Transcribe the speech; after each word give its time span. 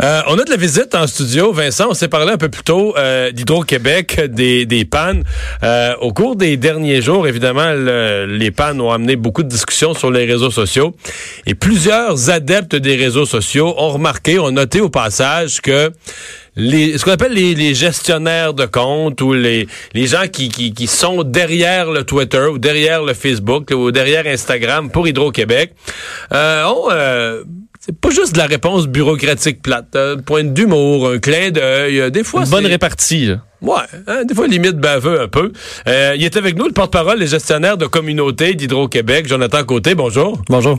Euh, 0.00 0.22
on 0.28 0.38
a 0.38 0.44
de 0.44 0.50
la 0.50 0.56
visite 0.56 0.94
en 0.94 1.06
studio. 1.06 1.52
Vincent, 1.52 1.88
on 1.90 1.94
s'est 1.94 2.08
parlé 2.08 2.32
un 2.32 2.38
peu 2.38 2.48
plus 2.48 2.62
tôt 2.62 2.94
euh, 2.96 3.30
d'Hydro-Québec, 3.30 4.20
des, 4.28 4.66
des 4.66 4.84
pannes. 4.84 5.24
Euh, 5.62 5.94
au 6.00 6.12
cours 6.12 6.36
des 6.36 6.56
derniers 6.56 7.02
jours, 7.02 7.26
évidemment, 7.26 7.72
les 7.72 8.50
pannes 8.50 8.80
ont 8.80 8.90
amené 8.90 9.16
beaucoup 9.16 9.42
de 9.42 9.48
discussions 9.48 9.94
sur 9.94 10.10
les 10.10 10.24
réseaux 10.24 10.50
sociaux. 10.50 10.94
Et 11.46 11.54
plusieurs 11.54 12.30
adeptes 12.30 12.76
des 12.76 12.96
réseaux 12.96 13.26
sociaux 13.26 13.74
ont 13.76 13.90
remarqué, 13.90 14.38
ont 14.38 14.50
noté 14.50 14.80
au 14.80 14.88
passage 14.88 15.60
que 15.60 15.92
les, 16.56 16.98
ce 16.98 17.04
qu'on 17.04 17.12
appelle 17.12 17.32
les, 17.32 17.74
gestionnaires 17.74 18.52
de 18.52 18.66
comptes 18.66 19.22
ou 19.22 19.32
les, 19.32 19.66
les 19.94 20.06
gens 20.06 20.28
qui, 20.30 20.50
qui, 20.50 20.86
sont 20.86 21.22
derrière 21.22 21.90
le 21.90 22.04
Twitter 22.04 22.44
ou 22.44 22.58
derrière 22.58 23.02
le 23.02 23.14
Facebook 23.14 23.70
ou 23.74 23.90
derrière 23.90 24.26
Instagram 24.26 24.90
pour 24.90 25.08
Hydro-Québec 25.08 25.72
euh, 26.32 26.64
ont 26.66 26.90
c'est 27.84 27.98
pas 27.98 28.10
juste 28.10 28.34
de 28.34 28.38
la 28.38 28.46
réponse 28.46 28.86
bureaucratique 28.86 29.60
plate. 29.60 29.96
Un 29.96 30.18
point 30.18 30.44
d'humour, 30.44 31.08
un 31.08 31.18
clin 31.18 31.50
d'œil. 31.50 32.00
Euh, 32.00 32.10
des 32.10 32.22
fois, 32.22 32.44
Une 32.44 32.50
bonne 32.50 32.66
répartie. 32.66 33.26
Là. 33.26 33.38
Ouais, 33.60 33.82
hein, 34.06 34.22
des 34.24 34.34
fois 34.34 34.46
limite 34.46 34.76
baveux 34.76 35.20
un 35.20 35.26
peu. 35.26 35.52
Euh, 35.88 36.14
il 36.16 36.22
est 36.22 36.36
avec 36.36 36.56
nous, 36.56 36.66
le 36.66 36.72
porte-parole 36.72 37.18
des 37.18 37.26
gestionnaires 37.26 37.76
de 37.76 37.86
communauté 37.86 38.54
d'Hydro-Québec, 38.54 39.26
Jonathan 39.26 39.64
Côté. 39.64 39.96
Bonjour. 39.96 40.40
Bonjour. 40.48 40.78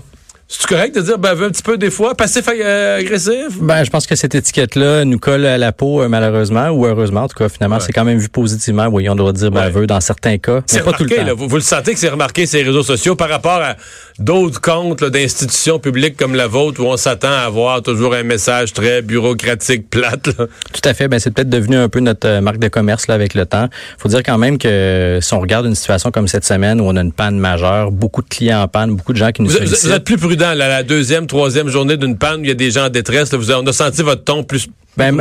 C'est 0.60 0.68
correct 0.68 0.96
de 0.96 1.02
dire 1.02 1.18
baveux 1.18 1.48
un 1.48 1.50
petit 1.50 1.64
peu 1.64 1.80
des 1.80 1.90
fois, 1.90 2.14
passif 2.14 2.48
euh, 2.48 3.00
agressif? 3.00 3.58
Ben, 3.60 3.84
je 3.84 3.90
pense 3.90 4.06
que 4.06 4.16
cette 4.16 4.36
étiquette-là 4.36 5.04
nous 5.04 5.18
colle 5.18 5.48
à 5.48 5.58
la 5.58 5.72
peau, 5.72 6.02
euh, 6.02 6.08
malheureusement, 6.08 6.70
ou 6.70 6.86
heureusement, 6.86 7.24
en 7.24 7.28
tout 7.28 7.38
cas, 7.38 7.50
finalement, 7.50 7.80
c'est 7.80 7.92
quand 7.92 8.06
même 8.06 8.20
vu 8.20 8.30
positivement. 8.30 8.86
Oui, 8.86 9.10
on 9.10 9.16
doit 9.16 9.34
dire 9.34 9.50
baveux 9.50 9.88
dans 9.88 10.00
certains 10.00 10.38
cas, 10.38 10.62
mais 10.72 10.80
pas 10.82 10.94
tout 10.94 11.06
le 11.06 11.10
temps. 11.10 11.24
Là, 11.24 11.34
vous, 11.34 11.56
le 11.56 11.62
sentez 11.62 11.94
que 11.94 12.00
c'est 12.00 12.10
remarqué 12.10 12.46
ces 12.46 12.62
réseaux 12.62 12.84
sociaux 12.84 13.16
par 13.16 13.30
rapport 13.30 13.62
à 13.64 13.76
d'autres 14.20 14.62
comptes 14.62 15.04
d'institutions 15.04 15.80
publiques 15.80 16.18
comme 16.18 16.36
la 16.36 16.46
vôtre 16.46 16.82
où 16.82 16.86
on 16.86 16.98
s'attend 16.98 17.32
à 17.32 17.46
avoir 17.46 17.82
toujours 17.82 18.14
un 18.14 18.24
message 18.24 18.74
très 18.74 19.02
bureaucratique, 19.02 19.90
plate. 19.90 20.30
Tout 20.36 20.82
à 20.84 20.94
fait. 20.94 21.08
Ben, 21.08 21.20
c'est 21.20 21.32
peut-être 21.32 21.50
devenu 21.50 21.78
un 21.78 21.90
peu 21.90 22.00
notre 22.00 22.28
euh, 22.28 22.42
marque 22.42 22.60
de 22.60 22.68
commerce 22.68 23.08
là, 23.08 23.16
avec 23.16 23.34
le 23.34 23.48
temps. 23.48 23.70
faut 23.98 24.10
dire 24.10 24.22
quand 24.24 24.38
même 24.38 24.60
que 24.60 25.18
si 25.20 25.34
on 25.34 25.40
regarde 25.40 25.66
une 25.66 25.76
situation 25.76 26.12
comme 26.12 26.28
cette 26.28 26.46
semaine 26.46 26.80
où 26.80 26.84
on 26.86 26.96
a 26.96 27.02
une 27.02 27.12
panne 27.12 27.40
majeure, 27.40 27.92
beaucoup 27.92 28.22
de 28.22 28.30
clients 28.30 28.62
en 28.62 28.68
panne, 28.68 28.96
beaucoup 28.96 29.14
de 29.14 29.18
gens 29.18 29.32
qui 29.32 29.42
nous 29.42 29.50
vous, 29.50 29.58
Vous 29.60 29.92
êtes 29.92 30.04
plus 30.04 30.18
prudent, 30.18 30.43
la 30.52 30.84
deuxième, 30.84 31.28
troisième 31.28 31.70
journée 31.70 31.96
d'une 31.96 32.18
panne, 32.18 32.42
il 32.42 32.48
y 32.48 32.52
a 32.52 32.56
des 32.56 32.72
gens 32.72 32.86
en 32.86 32.90
détresse. 32.90 33.34
on 33.34 33.68
a 33.68 33.74
senti 33.74 34.02
votre 34.02 34.24
ton 34.24 34.44
plus 34.44 34.68
ben, 34.98 35.12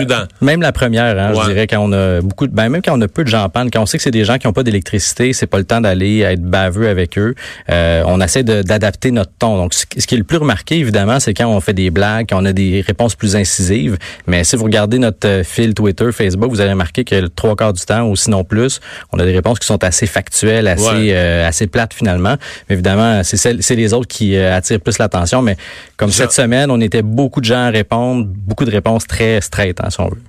même 0.41 0.61
la 0.61 0.73
première, 0.73 1.19
hein, 1.19 1.33
je 1.35 1.49
dirais, 1.49 1.67
quand 1.67 1.79
on 1.81 1.93
a 1.93 2.21
beaucoup 2.21 2.47
de, 2.47 2.53
ben, 2.55 2.69
même 2.69 2.83
quand 2.83 2.97
on 2.97 3.01
a 3.01 3.09
peu 3.09 3.25
de 3.25 3.29
gens 3.29 3.45
en 3.45 3.49
panne, 3.49 3.71
quand 3.71 3.81
on 3.81 3.87
sait 3.87 3.97
que 3.97 4.03
c'est 4.03 4.11
des 4.11 4.25
gens 4.25 4.39
qui 4.39 4.47
n'ont 4.47 4.53
pas 4.53 4.63
d'électricité, 4.63 5.33
c'est 5.33 5.47
pas 5.47 5.59
le 5.59 5.65
temps 5.65 5.81
d'aller 5.81 6.21
être 6.21 6.43
baveux 6.43 6.89
avec 6.89 7.19
eux. 7.19 7.35
Euh, 7.71 8.03
on 8.07 8.21
essaie 8.21 8.43
d'adapter 8.43 9.11
notre 9.11 9.33
ton. 9.39 9.57
Donc, 9.57 9.75
ce 9.75 9.87
qui 9.87 10.15
est 10.15 10.19
le 10.19 10.25
plus 10.25 10.37
remarqué, 10.39 10.77
évidemment, 10.77 11.21
c'est 11.21 11.35
quand 11.35 11.49
on 11.49 11.61
fait 11.61 11.73
des 11.73 11.91
blagues, 11.91 12.27
quand 12.29 12.43
on 12.43 12.45
a 12.45 12.53
des 12.53 12.83
réponses 12.87 13.15
plus 13.15 13.37
incisives. 13.37 13.97
Mais 14.27 14.45
si 14.45 14.57
vous 14.57 14.65
regardez 14.65 14.99
notre 14.99 15.27
euh, 15.27 15.45
fil 15.45 15.75
Twitter, 15.75 16.13
Facebook, 16.13 16.51
vous 16.51 16.61
allez 16.61 16.73
remarquer 16.73 17.05
que 17.05 17.15
le 17.15 17.29
trois 17.29 17.57
quarts 17.57 17.73
du 17.73 17.83
temps, 17.83 18.09
ou 18.09 18.17
sinon 18.17 18.45
plus, 18.45 18.81
on 19.13 19.19
a 19.19 19.25
des 19.25 19.33
réponses 19.33 19.59
qui 19.59 19.67
sont 19.67 19.83
assez 19.83 20.07
factuelles, 20.07 20.69
assez, 20.69 21.13
euh, 21.13 21.47
assez 21.47 21.67
plates 21.67 21.95
finalement. 21.95 22.37
Mais 22.69 22.75
évidemment, 22.75 23.23
c'est 23.25 23.75
les 23.75 23.93
autres 23.95 24.09
qui 24.09 24.37
euh, 24.37 24.57
attirent 24.57 24.81
plus 24.81 24.99
l'attention. 24.99 25.43
Mais 25.43 25.57
comme 26.03 26.11
cette 26.11 26.33
semaine, 26.33 26.71
on 26.71 26.81
était 26.81 27.03
beaucoup 27.03 27.41
de 27.41 27.45
gens 27.45 27.67
à 27.67 27.71
répondre, 27.71 28.27
beaucoup 28.27 28.65
de 28.65 28.71
réponses 28.71 29.07
très 29.07 29.41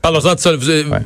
Parlons-en 0.01 0.35
de 0.35 0.39
ça. 0.39 0.51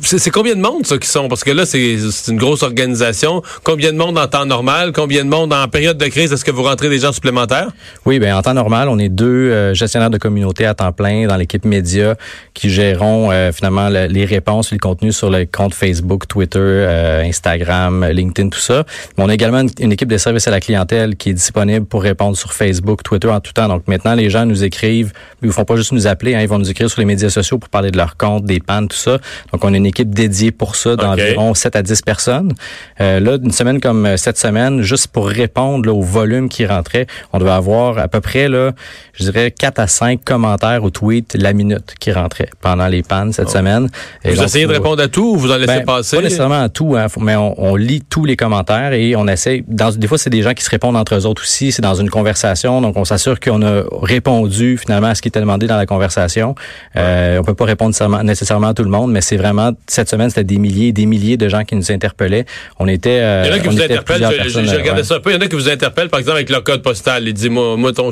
C'est 0.01 0.29
combien 0.29 0.55
de 0.55 0.61
monde, 0.61 0.85
ça, 0.85 0.97
qui 0.97 1.07
sont? 1.07 1.27
Parce 1.27 1.43
que 1.43 1.51
là, 1.51 1.65
c'est 1.65 1.97
une 2.27 2.37
grosse 2.37 2.63
organisation. 2.63 3.41
Combien 3.63 3.91
de 3.91 3.97
monde 3.97 4.17
en 4.17 4.27
temps 4.27 4.45
normal? 4.45 4.91
Combien 4.93 5.23
de 5.23 5.29
monde 5.29 5.53
en 5.53 5.67
période 5.67 5.97
de 5.97 6.05
crise? 6.07 6.33
Est-ce 6.33 6.43
que 6.43 6.51
vous 6.51 6.63
rentrez 6.63 6.89
des 6.89 6.99
gens 6.99 7.11
supplémentaires? 7.11 7.69
Oui, 8.05 8.19
bien, 8.19 8.37
en 8.37 8.41
temps 8.41 8.53
normal, 8.53 8.89
on 8.89 8.99
est 8.99 9.09
deux 9.09 9.25
euh, 9.25 9.73
gestionnaires 9.73 10.09
de 10.09 10.17
communauté 10.17 10.65
à 10.65 10.73
temps 10.73 10.91
plein 10.91 11.27
dans 11.27 11.37
l'équipe 11.37 11.65
média 11.65 12.15
qui 12.53 12.69
géreront 12.69 13.31
euh, 13.31 13.51
finalement 13.51 13.89
les 13.89 14.25
réponses, 14.25 14.71
les 14.71 14.77
contenus 14.77 15.15
sur 15.15 15.29
les 15.29 15.47
comptes 15.47 15.73
Facebook, 15.73 16.27
Twitter, 16.27 16.59
euh, 16.59 17.23
Instagram, 17.23 18.05
LinkedIn, 18.05 18.49
tout 18.49 18.59
ça. 18.59 18.83
Mais 19.17 19.23
on 19.23 19.29
a 19.29 19.33
également 19.33 19.63
une, 19.79 19.91
équipe 19.91 20.09
de 20.09 20.17
services 20.17 20.47
à 20.47 20.51
la 20.51 20.59
clientèle 20.59 21.15
qui 21.15 21.29
est 21.29 21.33
disponible 21.33 21.85
pour 21.85 22.03
répondre 22.03 22.35
sur 22.35 22.53
Facebook, 22.53 23.03
Twitter 23.03 23.29
en 23.29 23.39
tout 23.39 23.53
temps. 23.53 23.67
Donc 23.67 23.87
maintenant, 23.87 24.15
les 24.15 24.29
gens 24.29 24.45
nous 24.45 24.56
écrivent, 24.63 25.13
ils 25.41 25.47
ne 25.47 25.53
font 25.53 25.65
pas 25.65 25.75
juste 25.75 25.91
nous 25.91 26.07
appeler, 26.07 26.35
hein, 26.35 26.41
ils 26.41 26.47
vont 26.47 26.59
nous 26.59 26.69
écrire 26.69 26.89
sur 26.89 26.99
les 26.99 27.05
médias 27.05 27.29
sociaux 27.29 27.57
pour 27.57 27.69
parler 27.69 27.91
de 27.91 27.97
leur 27.97 28.17
compte, 28.17 28.45
des 28.45 28.59
pannes, 28.59 28.87
tout 28.87 28.97
ça. 28.97 29.19
Donc, 29.51 29.63
on 29.63 29.73
a 29.73 29.77
une 29.77 29.85
équipe 29.85 30.13
dédiée 30.13 30.51
pour 30.51 30.75
ça 30.75 30.95
d'environ 30.95 31.53
7 31.53 31.75
à 31.75 31.81
10 31.81 32.01
personnes. 32.01 32.53
Euh, 33.01 33.19
là, 33.19 33.37
une 33.41 33.51
semaine 33.51 33.79
comme 33.79 34.05
euh, 34.05 34.17
cette 34.17 34.37
semaine, 34.37 34.81
juste 34.81 35.07
pour 35.07 35.27
répondre 35.27 35.93
au 35.93 36.01
volume 36.01 36.49
qui 36.49 36.65
rentrait, 36.65 37.07
on 37.33 37.39
devait 37.39 37.51
avoir 37.51 37.97
à 37.97 38.07
peu 38.07 38.21
près, 38.21 38.47
là, 38.47 38.71
je 39.13 39.23
dirais, 39.23 39.51
4 39.51 39.79
à 39.79 39.87
5 39.87 40.23
commentaires 40.23 40.83
ou 40.83 40.89
tweets 40.89 41.35
la 41.35 41.53
minute 41.53 41.95
qui 41.99 42.11
rentraient 42.11 42.49
pendant 42.61 42.87
les 42.87 43.03
pannes 43.03 43.33
cette 43.33 43.49
oh. 43.49 43.57
semaine. 43.57 43.89
vous 44.25 44.41
essayez 44.41 44.65
de 44.65 44.71
répondre 44.71 45.01
à 45.01 45.07
tout 45.07 45.33
ou 45.33 45.37
vous 45.37 45.51
en 45.51 45.57
laissez 45.57 45.67
ben, 45.67 45.85
passer? 45.85 46.17
Pas 46.17 46.23
nécessairement 46.23 46.61
à 46.61 46.69
tout, 46.69 46.95
hein, 46.95 47.07
mais 47.19 47.35
on, 47.35 47.75
lit 47.75 48.01
tous 48.01 48.25
les 48.25 48.35
commentaires 48.35 48.93
et 48.93 49.15
on 49.15 49.27
essaie, 49.27 49.63
dans, 49.67 49.91
des 49.91 50.07
fois, 50.07 50.17
c'est 50.17 50.29
des 50.29 50.41
gens 50.41 50.53
qui 50.53 50.63
se 50.63 50.69
répondent 50.69 50.95
entre 50.95 51.15
eux 51.15 51.25
autres 51.25 51.43
aussi, 51.43 51.71
c'est 51.71 51.81
dans 51.81 51.95
une 51.95 52.09
conversation, 52.09 52.81
donc 52.81 52.97
on 52.97 53.05
s'assure 53.05 53.39
qu'on 53.39 53.61
a 53.61 53.83
répondu 54.01 54.46
finalement 54.77 55.07
à 55.07 55.15
ce 55.15 55.21
qui 55.21 55.27
était 55.27 55.39
demandé 55.39 55.67
dans 55.67 55.77
la 55.77 55.85
conversation. 55.85 56.55
Euh, 56.95 57.39
on 57.39 57.43
peut 57.43 57.53
pas 57.53 57.65
répondre 57.65 57.95
nécessairement 58.23 58.67
à 58.67 58.73
tout 58.73 58.83
le 58.83 58.89
monde, 58.89 59.11
mais 59.11 59.21
c'est 59.21 59.37
vraiment, 59.37 59.71
cette 59.87 60.09
semaine, 60.09 60.29
c'était 60.29 60.43
des 60.43 60.57
milliers 60.57 60.87
et 60.87 60.91
des 60.91 61.05
milliers 61.05 61.37
de 61.37 61.49
gens 61.49 61.63
qui 61.63 61.75
nous 61.75 61.91
interpellaient. 61.91 62.45
On 62.79 62.87
était. 62.87 63.19
Euh, 63.21 63.43
il 63.45 63.49
y 63.49 63.53
en 63.53 63.55
a 63.55 63.59
qui 63.59 63.67
vous 63.67 63.81
interpellent, 63.81 64.27
j'ai 64.47 64.77
regardé 64.77 65.03
ça 65.03 65.15
un 65.15 65.19
peu. 65.19 65.31
Il 65.31 65.33
y 65.33 65.37
en 65.37 65.41
a 65.41 65.47
qui 65.47 65.55
vous 65.55 65.69
interpellent, 65.69 66.09
par 66.09 66.19
exemple, 66.19 66.37
avec 66.37 66.49
leur 66.49 66.63
code 66.63 66.81
postal. 66.81 67.27
Ils 67.27 67.33
disent, 67.33 67.49
moi, 67.49 67.77
moi 67.77 67.93
ton, 67.93 68.07
au 68.07 68.11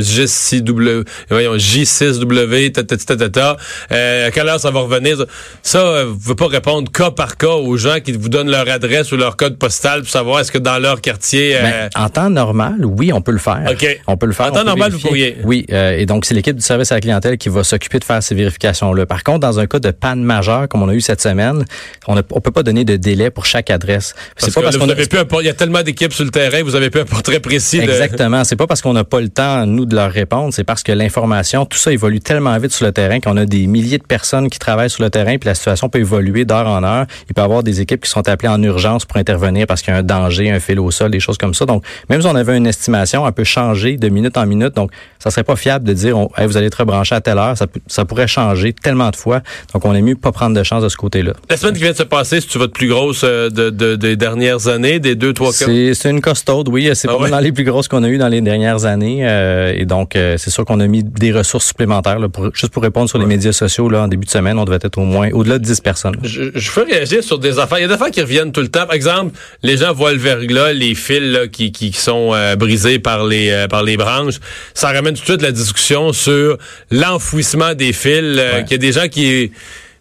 J6W, 0.00 1.04
voyons, 1.30 1.56
J6W, 1.56 2.72
ta, 2.72 2.82
ta, 2.82 2.96
ta, 2.96 3.16
ta, 3.16 3.28
ta, 3.28 3.56
euh, 3.92 4.28
à 4.28 4.30
quelle 4.30 4.48
heure 4.48 4.60
ça 4.60 4.70
va 4.70 4.80
revenir? 4.80 5.24
Ça, 5.62 5.78
euh, 5.78 6.04
vous 6.06 6.12
ne 6.14 6.18
pouvez 6.20 6.34
pas 6.34 6.46
répondre 6.48 6.90
cas 6.90 7.10
par 7.10 7.36
cas 7.36 7.48
aux 7.48 7.76
gens 7.76 8.00
qui 8.00 8.12
vous 8.12 8.28
donnent 8.28 8.50
leur 8.50 8.68
adresse 8.68 9.12
ou 9.12 9.16
leur 9.16 9.36
code 9.36 9.58
postal 9.58 10.02
pour 10.02 10.10
savoir 10.10 10.40
est-ce 10.40 10.52
que 10.52 10.58
dans 10.58 10.78
leur 10.78 11.00
quartier. 11.00 11.56
Ben, 11.60 11.88
en 11.94 12.08
temps 12.08 12.30
normal, 12.30 12.84
oui, 12.84 13.12
on 13.12 13.20
peut 13.20 13.32
le 13.32 13.38
faire. 13.38 13.62
OK. 13.70 14.00
On 14.06 14.16
peut 14.16 14.26
le 14.26 14.32
faire. 14.32 14.46
En 14.46 14.52
temps 14.52 14.64
normal, 14.64 14.92
vous 14.92 15.00
pourriez. 15.00 15.36
Oui, 15.44 15.63
et 15.68 16.06
donc 16.06 16.24
c'est 16.24 16.34
l'équipe 16.34 16.56
du 16.56 16.62
service 16.62 16.92
à 16.92 16.96
la 16.96 17.00
clientèle 17.00 17.38
qui 17.38 17.48
va 17.48 17.64
s'occuper 17.64 17.98
de 17.98 18.04
faire 18.04 18.22
ces 18.22 18.34
vérifications-là. 18.34 19.06
Par 19.06 19.24
contre, 19.24 19.40
dans 19.40 19.58
un 19.58 19.66
cas 19.66 19.78
de 19.78 19.90
panne 19.90 20.22
majeure 20.22 20.68
comme 20.68 20.82
on 20.82 20.88
a 20.88 20.94
eu 20.94 21.00
cette 21.00 21.20
semaine, 21.20 21.64
on 22.06 22.14
ne 22.14 22.20
peut 22.20 22.50
pas 22.50 22.62
donner 22.62 22.84
de 22.84 22.96
délai 22.96 23.30
pour 23.30 23.46
chaque 23.46 23.70
adresse. 23.70 24.14
C'est 24.36 24.54
pas 24.54 24.62
parce 24.62 24.76
qu'on 24.76 24.88
a... 24.88 25.40
il 25.40 25.46
y 25.46 25.48
a 25.48 25.54
tellement 25.54 25.82
d'équipes 25.82 26.12
sur 26.12 26.24
le 26.24 26.30
terrain, 26.30 26.62
vous 26.62 26.74
avez 26.74 26.90
plus 26.90 27.00
un 27.00 27.04
portrait 27.04 27.40
précis. 27.40 27.78
Exactement. 27.78 28.44
C'est 28.44 28.56
pas 28.56 28.66
parce 28.66 28.82
qu'on 28.82 28.92
n'a 28.92 29.04
pas 29.04 29.20
le 29.20 29.28
temps 29.28 29.66
nous 29.66 29.86
de 29.86 29.94
leur 29.94 30.10
répondre, 30.10 30.52
c'est 30.52 30.64
parce 30.64 30.82
que 30.82 30.92
l'information, 30.92 31.66
tout 31.66 31.78
ça 31.78 31.92
évolue 31.92 32.20
tellement 32.20 32.56
vite 32.58 32.72
sur 32.72 32.86
le 32.86 32.92
terrain 32.92 33.20
qu'on 33.20 33.36
a 33.36 33.46
des 33.46 33.66
milliers 33.66 33.98
de 33.98 34.06
personnes 34.06 34.50
qui 34.50 34.58
travaillent 34.58 34.90
sur 34.90 35.02
le 35.02 35.10
terrain, 35.10 35.38
puis 35.38 35.48
la 35.48 35.54
situation 35.54 35.88
peut 35.88 36.00
évoluer 36.00 36.44
d'heure 36.44 36.68
en 36.68 36.82
heure. 36.82 37.06
Il 37.28 37.34
peut 37.34 37.42
y 37.42 37.44
avoir 37.44 37.62
des 37.62 37.80
équipes 37.80 38.02
qui 38.02 38.10
sont 38.10 38.28
appelées 38.28 38.48
en 38.48 38.62
urgence 38.62 39.04
pour 39.04 39.16
intervenir 39.16 39.66
parce 39.66 39.82
qu'il 39.82 39.92
y 39.92 39.96
a 39.96 40.00
un 40.00 40.02
danger, 40.02 40.50
un 40.50 40.60
fil 40.60 40.78
au 40.78 40.90
sol, 40.90 41.10
des 41.10 41.20
choses 41.20 41.38
comme 41.38 41.54
ça. 41.54 41.66
Donc, 41.66 41.84
même 42.08 42.20
si 42.20 42.26
on 42.26 42.34
avait 42.34 42.56
une 42.56 42.66
estimation, 42.66 43.24
un 43.24 43.32
peu 43.32 43.44
changer 43.44 43.96
de 43.96 44.08
minute 44.08 44.36
en 44.36 44.46
minute. 44.46 44.74
Donc, 44.74 44.90
ça 45.18 45.30
serait 45.30 45.44
pas 45.44 45.53
fiable 45.56 45.84
de 45.84 45.92
dire, 45.92 46.16
vous 46.16 46.56
allez 46.56 46.66
être 46.66 46.74
rebranché 46.74 47.14
à 47.14 47.20
telle 47.20 47.38
heure. 47.38 47.56
Ça, 47.56 47.66
ça 47.86 48.04
pourrait 48.04 48.28
changer 48.28 48.72
tellement 48.72 49.10
de 49.10 49.16
fois. 49.16 49.40
Donc, 49.72 49.84
on 49.84 49.94
est 49.94 50.02
mieux 50.02 50.16
pas 50.16 50.32
prendre 50.32 50.56
de 50.56 50.62
chance 50.62 50.82
de 50.82 50.88
ce 50.88 50.96
côté-là. 50.96 51.32
La 51.50 51.56
semaine 51.56 51.74
qui 51.74 51.82
vient 51.82 51.92
de 51.92 51.96
se 51.96 52.02
passer, 52.02 52.40
c'est 52.40 52.58
votre 52.58 52.72
plus 52.72 52.88
grosse 52.88 53.22
euh, 53.24 53.50
de, 53.50 53.70
de, 53.70 53.96
des 53.96 54.16
dernières 54.16 54.68
années, 54.68 54.98
des 54.98 55.14
deux, 55.14 55.32
trois 55.32 55.52
cas? 55.52 55.66
C'est 55.66 56.10
une 56.10 56.20
costaude, 56.20 56.68
oui. 56.68 56.90
C'est 56.94 57.08
ah 57.08 57.28
dans 57.28 57.40
les 57.40 57.52
plus 57.52 57.64
grosses 57.64 57.88
qu'on 57.88 58.02
a 58.02 58.08
eues 58.08 58.18
dans 58.18 58.28
les 58.28 58.40
dernières 58.40 58.84
années. 58.84 59.20
Euh, 59.22 59.72
et 59.74 59.84
donc, 59.84 60.16
euh, 60.16 60.36
c'est 60.38 60.50
sûr 60.50 60.64
qu'on 60.64 60.80
a 60.80 60.86
mis 60.86 61.02
des 61.02 61.32
ressources 61.32 61.66
supplémentaires, 61.66 62.18
là, 62.18 62.28
pour, 62.28 62.54
juste 62.54 62.72
pour 62.72 62.82
répondre 62.82 63.08
sur 63.08 63.18
les 63.18 63.26
médias 63.26 63.52
sociaux. 63.52 63.88
Là, 63.88 64.02
en 64.02 64.08
début 64.08 64.26
de 64.26 64.30
semaine, 64.30 64.58
on 64.58 64.64
devait 64.64 64.78
être 64.82 64.98
au 64.98 65.04
moins 65.04 65.30
au-delà 65.32 65.58
de 65.58 65.64
10 65.64 65.80
personnes. 65.80 66.16
Je, 66.22 66.44
je 66.54 66.70
veux 66.72 66.84
réagir 66.84 67.22
sur 67.22 67.38
des 67.38 67.58
affaires. 67.58 67.78
Il 67.78 67.82
y 67.82 67.84
a 67.84 67.88
des 67.88 67.94
affaires 67.94 68.10
qui 68.10 68.20
reviennent 68.20 68.52
tout 68.52 68.60
le 68.60 68.68
temps. 68.68 68.86
Par 68.86 68.94
exemple, 68.94 69.36
les 69.62 69.76
gens 69.76 69.92
voient 69.92 70.12
le 70.12 70.18
verglas, 70.18 70.72
les 70.72 70.94
fils 70.94 71.20
là, 71.20 71.46
qui, 71.48 71.72
qui 71.72 71.92
sont 71.92 72.32
brisés 72.58 72.98
par 72.98 73.24
les, 73.24 73.66
par 73.68 73.82
les 73.82 73.96
branches. 73.96 74.34
Ça 74.74 74.92
ramène 74.92 75.14
tout 75.14 75.20
de 75.20 75.26
suite 75.26 75.42
la 75.44 75.52
discussion 75.52 76.12
sur 76.12 76.58
l'enfouissement 76.90 77.74
des 77.74 77.92
fils. 77.92 78.40
Qu'il 78.66 78.72
y 78.72 78.74
a 78.74 78.78
des 78.78 78.92
gens 78.92 79.08
qui 79.08 79.52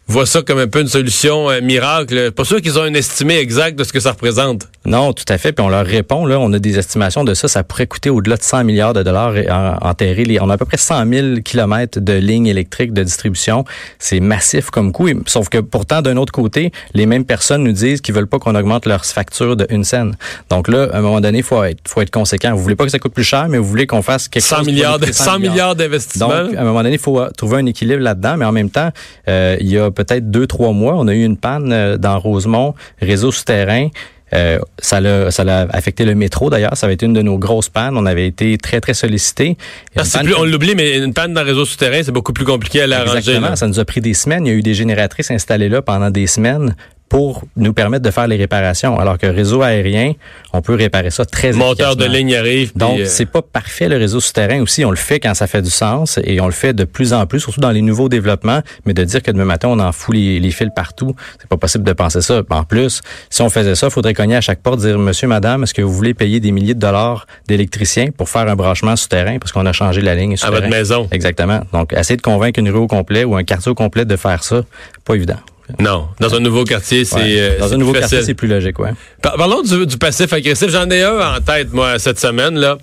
voient 0.08 0.26
ça 0.26 0.42
comme 0.42 0.60
un 0.60 0.68
peu 0.68 0.82
une 0.82 0.88
solution 0.88 1.50
euh, 1.50 1.62
miracle. 1.62 2.32
Pas 2.32 2.44
sûr 2.44 2.62
qu'ils 2.62 2.78
ont 2.78 2.86
une 2.86 2.96
estimée 2.96 3.38
exacte 3.38 3.78
de 3.78 3.84
ce 3.84 3.94
que 3.94 4.00
ça 4.00 4.12
représente. 4.12 4.68
Non, 4.86 5.14
tout 5.14 5.26
à 5.30 5.38
fait. 5.38 5.54
Puis 5.54 5.66
on 5.66 5.70
leur 5.70 5.86
répond, 5.86 6.26
là, 6.26 6.40
on 6.40 6.52
a 6.54 6.60
des 6.60 6.78
estimations 6.78 7.24
de 7.24 7.34
ça. 7.34 7.48
Ça 7.48 7.64
pourrait 7.64 7.88
coûter 7.88 8.10
au-delà 8.10 8.36
de 8.36 8.44
100 8.44 8.66
milliards 8.66 8.94
de 8.94 9.02
dollars 9.02 9.34
enterrer. 9.82 10.26
Les, 10.26 10.42
on 10.42 10.50
a 10.50 10.56
à 10.56 10.58
peu 10.58 10.66
près 10.66 10.78
100 10.78 11.08
000 11.08 11.28
kilomètres 11.44 12.00
de 12.00 12.14
lignes 12.14 12.48
électriques 12.48 12.94
de 12.94 13.04
distribution. 13.04 13.64
C'est 13.98 14.20
massif 14.20 14.70
comme 14.70 14.92
coût. 14.92 15.10
Sauf 15.26 15.50
que 15.50 15.60
pourtant, 15.60 16.02
d'un 16.02 16.18
autre 16.18 16.34
côté, 16.34 16.72
les 16.94 17.06
mêmes 17.06 17.26
personnes 17.26 17.64
nous 17.64 17.72
disent 17.72 18.02
qu'ils 18.02 18.14
veulent 18.14 18.28
pas 18.28 18.40
qu'on 18.40 18.56
augmente 18.56 18.86
leur 18.86 19.06
facture 19.06 19.56
de 19.56 19.66
une 19.70 19.84
scène. 19.84 20.16
Donc 20.50 20.68
là, 20.68 20.90
à 20.92 20.98
un 20.98 21.02
moment 21.02 21.22
donné, 21.22 21.40
il 21.40 21.44
faut 21.44 21.64
être, 21.64 21.80
faut 21.88 22.02
être 22.02 22.12
conséquent. 22.12 22.54
Vous 22.54 22.62
voulez 22.62 22.76
pas 22.76 22.84
que 22.84 22.92
ça 22.92 23.00
coûte 23.00 23.14
plus 23.14 23.24
cher, 23.24 23.48
mais 23.48 23.58
vous 23.58 23.68
voulez 23.68 23.88
qu'on 23.88 24.02
fasse 24.02 24.28
quelque 24.28 24.44
100 24.44 24.58
chose. 24.58 24.66
Milliards 24.68 25.00
100 25.12 25.40
milliards 25.40 25.76
d'investissements. 25.76 26.28
Donc, 26.28 26.56
à 26.56 26.62
un 26.62 26.64
moment 26.66 26.84
donné, 26.84 26.96
il 26.96 27.00
faut 27.00 27.24
trouver 27.38 27.58
un 27.58 27.66
équilibre 27.66 28.02
là-dedans. 28.02 28.36
Mais 28.38 28.46
en 28.46 28.52
même 28.52 28.70
temps, 28.70 28.90
euh, 29.28 29.58
il 29.60 29.70
y 29.70 29.78
a 29.78 29.92
peut-être 29.94 30.30
deux, 30.30 30.48
trois 30.48 30.72
mois, 30.72 30.96
on 30.96 31.08
a 31.08 31.14
eu 31.14 31.24
une 31.24 31.38
panne 31.38 31.72
euh, 31.72 31.98
dans 31.98 32.20
Rosemont, 32.20 32.76
réseau 33.02 33.32
souterrain. 33.32 33.90
Euh, 34.34 34.58
ça 34.80 35.00
l'a 35.00 35.30
ça 35.30 35.44
l'a 35.44 35.68
affecté 35.70 36.06
le 36.06 36.16
métro 36.16 36.50
d'ailleurs. 36.50 36.76
Ça 36.76 36.88
avait 36.88 36.96
été 36.96 37.06
une 37.06 37.14
de 37.14 37.22
nos 37.22 37.38
grosses 37.38 37.70
pannes. 37.70 37.96
On 37.96 38.06
avait 38.06 38.26
été 38.26 38.58
très 38.58 38.82
très 38.82 38.96
sollicité. 38.96 39.58
on 39.96 40.44
l'oublie, 40.44 40.74
mais 40.76 40.98
une 40.98 41.14
panne 41.14 41.34
dans 41.34 41.42
le 41.42 41.48
réseau 41.48 41.66
souterrain, 41.66 42.02
c'est 42.02 42.12
beaucoup 42.12 42.34
plus 42.34 42.46
compliqué 42.46 42.82
à 42.82 42.88
l'arranger. 42.88 43.18
Exactement. 43.18 43.56
Ça 43.56 43.68
nous 43.68 43.80
a 43.80 43.86
pris 43.86 44.02
des 44.02 44.16
semaines. 44.16 44.48
Il 44.48 44.50
y 44.50 44.54
a 44.54 44.56
eu 44.58 44.64
des 44.64 44.74
génératrices 44.74 45.30
installées 45.30 45.70
là 45.70 45.84
pendant 45.84 46.10
des 46.10 46.26
semaines 46.26 46.76
pour 47.14 47.44
nous 47.56 47.74
permettre 47.74 48.04
de 48.04 48.10
faire 48.10 48.26
les 48.26 48.38
réparations. 48.38 49.00
Alors 49.00 49.20
que 49.20 49.28
réseau 49.28 49.62
aérien, 49.62 50.14
on 50.52 50.64
peut 50.64 50.74
réparer 50.74 51.12
ça 51.12 51.26
très 51.26 51.52
Monteur 51.52 51.96
de 51.96 52.06
ligne 52.06 52.36
arrive. 52.36 52.72
Donc, 52.76 53.02
euh, 53.02 53.06
c'est 53.06 53.28
pas 53.28 53.44
parfait 53.44 53.88
le 53.88 53.98
réseau 53.98 54.20
souterrain 54.20 54.64
aussi. 54.64 54.84
On 54.84 54.90
le 54.90 54.96
fait 54.96 55.20
quand 55.20 55.36
ça 55.36 55.46
fait 55.46 55.62
du 55.62 55.70
sens 55.70 56.20
et 56.24 56.42
on 56.42 56.48
le 56.48 56.52
fait 56.52 56.74
de 56.74 56.86
plus 56.86 57.14
en 57.14 57.28
plus, 57.28 57.40
surtout 57.40 57.60
dans 57.60 57.70
les 57.70 57.84
nouveaux 57.84 58.10
développements. 58.10 58.62
Mais 58.88 58.96
de 58.96 59.04
dire 59.04 59.22
que 59.22 59.30
demain 59.30 59.46
matin, 59.46 59.68
on 59.68 59.80
en 59.80 59.92
fout 59.92 60.16
les, 60.16 60.50
fils 60.50 60.70
partout, 60.76 61.16
c'est 61.40 61.48
pas 61.48 61.58
possible 61.58 61.84
de 61.84 61.94
penser 61.94 62.22
ça. 62.22 62.42
En 62.50 62.64
plus, 62.64 63.02
si 63.30 63.44
on 63.44 63.50
faisait 63.52 63.76
ça, 63.76 63.88
il 63.88 63.92
faudrait 63.92 64.16
cogner 64.16 64.38
à 64.38 64.42
chaque 64.42 64.64
porte, 64.64 64.80
dire, 64.80 64.98
monsieur, 64.98 65.28
madame, 65.28 65.62
est-ce 65.62 65.76
que 65.76 65.84
vous 65.84 65.94
voulez 65.94 66.16
payer 66.16 66.40
des 66.40 66.52
milliers 66.52 66.74
de 66.74 66.80
dollars 66.80 67.28
d'électriciens 67.48 68.10
pour 68.10 68.28
faire 68.28 68.48
un 68.48 68.56
branchement 68.56 68.96
souterrain? 68.96 69.38
Parce 69.38 69.52
qu'on 69.52 69.68
a 69.68 69.72
changé 69.72 70.02
la 70.02 70.16
ligne 70.16 70.36
souterrain. 70.36 70.58
À 70.58 70.62
votre 70.62 70.72
maison. 70.72 71.08
Exactement. 71.12 71.62
Donc, 71.74 71.94
essayer 71.94 72.18
de 72.18 72.24
convaincre 72.24 72.60
une 72.60 72.72
rue 72.72 72.80
au 72.80 72.88
complet 72.88 73.24
ou 73.24 73.36
un 73.36 73.44
quartier 73.44 73.72
au 73.72 73.76
complet 73.76 74.04
de 74.04 74.16
faire 74.16 74.44
ça, 74.44 74.64
pas 75.06 75.14
évident. 75.14 75.38
Non, 75.80 76.10
dans 76.20 76.36
un 76.36 76.40
nouveau 76.40 76.66
quartier, 76.66 77.06
c'est 77.06 77.40
euh, 77.40 77.58
dans 77.60 77.74
un 77.74 77.78
nouveau 77.78 77.94
quartier, 77.94 78.22
c'est 78.22 78.34
plus 78.34 78.48
logique, 78.50 78.78
ouais. 78.80 78.92
Parlons 79.22 79.62
du, 79.62 79.86
du 79.88 79.98
passif 79.98 80.34
agressif. 80.34 80.70
J'en 80.70 80.90
ai 80.90 81.04
un 81.04 81.36
en 81.36 81.40
tête 81.40 81.72
moi 81.72 82.00
cette 82.00 82.20
semaine 82.20 82.56
là. 82.56 82.78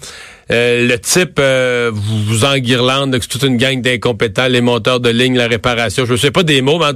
Euh, 0.51 0.87
le 0.87 0.99
type 0.99 1.39
euh, 1.39 1.91
vous, 1.93 2.25
vous 2.25 2.45
enguirlande, 2.45 3.17
c'est 3.21 3.29
toute 3.29 3.45
une 3.45 3.57
gang 3.57 3.81
d'incompétents, 3.81 4.49
les 4.49 4.61
monteurs 4.61 4.99
de 4.99 5.09
ligne, 5.09 5.37
la 5.37 5.47
réparation. 5.47 6.05
Je 6.07 6.13
ne 6.13 6.17
sais 6.17 6.31
pas 6.31 6.43
des 6.43 6.61
mots, 6.61 6.79
mais 6.79 6.87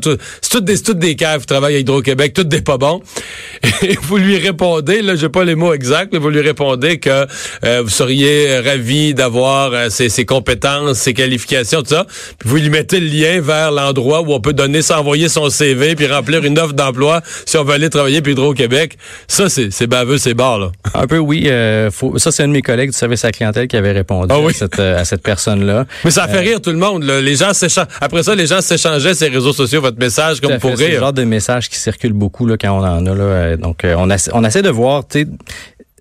c'est 0.41 0.51
toutes 0.51 0.65
des, 0.65 0.79
toutes 0.81 0.99
des 0.99 1.15
caves 1.15 1.43
qui 1.43 1.47
travaillent 1.47 1.77
à 1.77 1.79
Hydro-Québec, 1.79 2.33
toutes 2.35 2.49
des 2.49 2.63
pas 2.63 2.79
bons. 2.79 3.01
Et 3.83 3.97
vous 4.03 4.17
lui 4.17 4.39
répondez, 4.39 5.03
là, 5.03 5.15
j'ai 5.15 5.29
pas 5.29 5.45
les 5.45 5.55
mots 5.55 5.73
exacts, 5.73 6.13
mais 6.13 6.19
vous 6.19 6.31
lui 6.31 6.41
répondez 6.41 6.99
que 6.99 7.27
euh, 7.65 7.83
vous 7.83 7.91
seriez 7.91 8.59
ravi 8.59 9.15
d'avoir 9.15 9.91
ses, 9.91 10.09
ses, 10.09 10.25
compétences, 10.25 10.99
ses 10.99 11.15
qualifications, 11.15 11.83
tout 11.83 11.91
ça. 11.91 12.07
Puis 12.39 12.49
vous 12.49 12.57
lui 12.57 12.71
mettez 12.71 12.99
le 12.99 13.07
lien 13.07 13.41
vers 13.41 13.71
l'endroit 13.71 14.23
où 14.23 14.33
on 14.33 14.41
peut 14.41 14.53
donner, 14.53 14.83
s'envoyer 14.83 15.29
son 15.29 15.49
CV, 15.49 15.95
puis 15.95 16.07
remplir 16.07 16.45
une 16.45 16.59
offre 16.59 16.75
d'emploi 16.75 17.23
si 17.47 17.57
on 17.57 17.65
veut 17.65 17.75
aller 17.75 17.91
travailler 17.91 18.21
pour 18.21 18.33
Hydro-Québec. 18.33 18.97
Ça, 19.29 19.49
c'est 19.49 19.87
baveux, 19.87 20.19
c'est 20.19 20.35
barre, 20.35 20.59
là. 20.59 20.73
Un 20.95 21.07
peu, 21.07 21.19
oui. 21.19 21.49
Faut, 21.93 22.19
ça, 22.19 22.33
c'est 22.33 22.43
un 22.43 22.49
de 22.49 22.53
mes 22.53 22.63
collègues 22.63 22.91
du 22.91 22.97
service 22.97 23.25
à 23.25 23.31
qui 23.53 23.77
avait 23.77 23.93
répondu 23.93 24.29
ah 24.31 24.49
à 24.49 24.53
cette, 24.53 24.79
euh, 24.79 25.01
à 25.01 25.05
cette 25.05 25.23
personne-là. 25.23 25.85
Mais 26.05 26.11
ça 26.11 26.29
fait 26.29 26.39
euh, 26.39 26.41
rire 26.41 26.61
tout 26.61 26.71
le 26.71 26.77
monde. 26.77 27.05
Les 27.05 27.37
gens 27.37 27.53
Après 28.01 28.23
ça, 28.23 28.35
les 28.35 28.47
gens 28.47 28.61
s'échangeaient 28.61 29.15
ces 29.15 29.29
réseaux 29.29 29.53
sociaux, 29.53 29.81
votre 29.81 29.99
message, 29.99 30.41
comme 30.41 30.59
pour 30.59 30.71
rire. 30.71 30.79
C'est 30.79 30.93
le 30.93 30.99
genre 30.99 31.13
de 31.13 31.25
message 31.25 31.69
qui 31.69 31.79
circule 31.79 32.13
beaucoup 32.13 32.47
là, 32.47 32.57
quand 32.59 32.71
on 32.71 32.85
en 32.85 33.07
a. 33.07 33.15
Là. 33.15 33.25
Euh, 33.25 33.57
donc, 33.57 33.83
on, 33.85 34.09
on 34.33 34.45
essaie 34.45 34.63
de 34.63 34.71
voir, 34.71 35.07
tu 35.07 35.23
sais, 35.23 35.29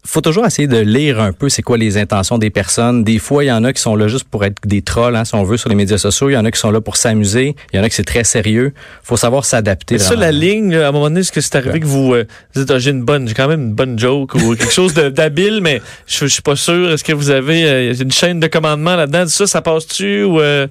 faut 0.06 0.22
toujours 0.22 0.46
essayer 0.46 0.68
de 0.68 0.78
lire 0.78 1.22
un 1.22 1.32
peu 1.32 1.48
c'est 1.48 1.62
quoi 1.62 1.78
les 1.78 1.98
intentions 1.98 2.38
des 2.38 2.50
personnes. 2.50 3.04
Des 3.04 3.20
fois, 3.20 3.44
il 3.44 3.48
y 3.48 3.52
en 3.52 3.64
a 3.64 3.72
qui 3.72 3.82
sont 3.82 3.96
là 3.96 4.08
juste 4.08 4.26
pour 4.26 4.44
être 4.44 4.58
des 4.66 4.82
trolls, 4.82 5.16
hein, 5.16 5.24
si 5.24 5.34
on 5.34 5.44
veut, 5.44 5.56
sur 5.56 5.70
les 5.70 5.76
médias 5.76 5.98
sociaux. 5.98 6.30
Il 6.30 6.34
y 6.34 6.38
en 6.38 6.44
a 6.44 6.52
qui 6.52 6.60
sont 6.60 6.72
là 6.72 6.82
pour 6.82 6.98
s'amuser. 6.98 7.56
Il 7.72 7.78
y 7.78 7.80
en 7.80 7.84
a 7.84 7.90
qui 7.90 7.96
c'est 7.96 8.04
très 8.04 8.26
sérieux. 8.26 8.74
faut 9.02 9.16
savoir 9.16 9.46
s'adapter. 9.46 9.98
Ça, 9.98 10.16
la 10.16 10.32
ligne, 10.32 10.76
à 10.76 10.90
un 10.90 10.92
moment 10.92 11.06
donné, 11.06 11.22
est-ce 11.22 11.32
que 11.32 11.42
c'est 11.42 11.56
arrivé 11.56 11.80
que 11.80 11.86
vous, 11.86 12.14
euh, 12.14 12.26
dites, 12.56 12.70
ah, 12.70 12.80
j'ai 12.80 12.92
une 12.92 13.04
bonne, 13.04 13.28
j'ai 13.28 13.34
quand 13.34 13.48
même 13.48 13.62
une 13.62 13.74
bonne 13.74 13.98
joke 13.98 14.36
ou 14.36 14.56
quelque 14.56 14.74
chose 14.74 14.94
d'habile, 14.94 15.62
mais 15.62 15.82
je, 16.06 16.26
suis 16.26 16.42
pas 16.42 16.58
sûr. 16.58 16.92
Est-ce 16.92 17.04
que 17.04 17.14
vous 17.14 17.30
avez 17.30 17.66
euh, 17.66 17.94
une 17.94 18.12
chaîne 18.12 18.40
de 18.40 18.48
commandement 18.48 18.96
là-dedans? 18.96 19.26
Ça, 19.28 19.48
ça 19.48 19.62
passe-tu 19.62 20.24
ou... 20.24 20.42
Euh... 20.42 20.68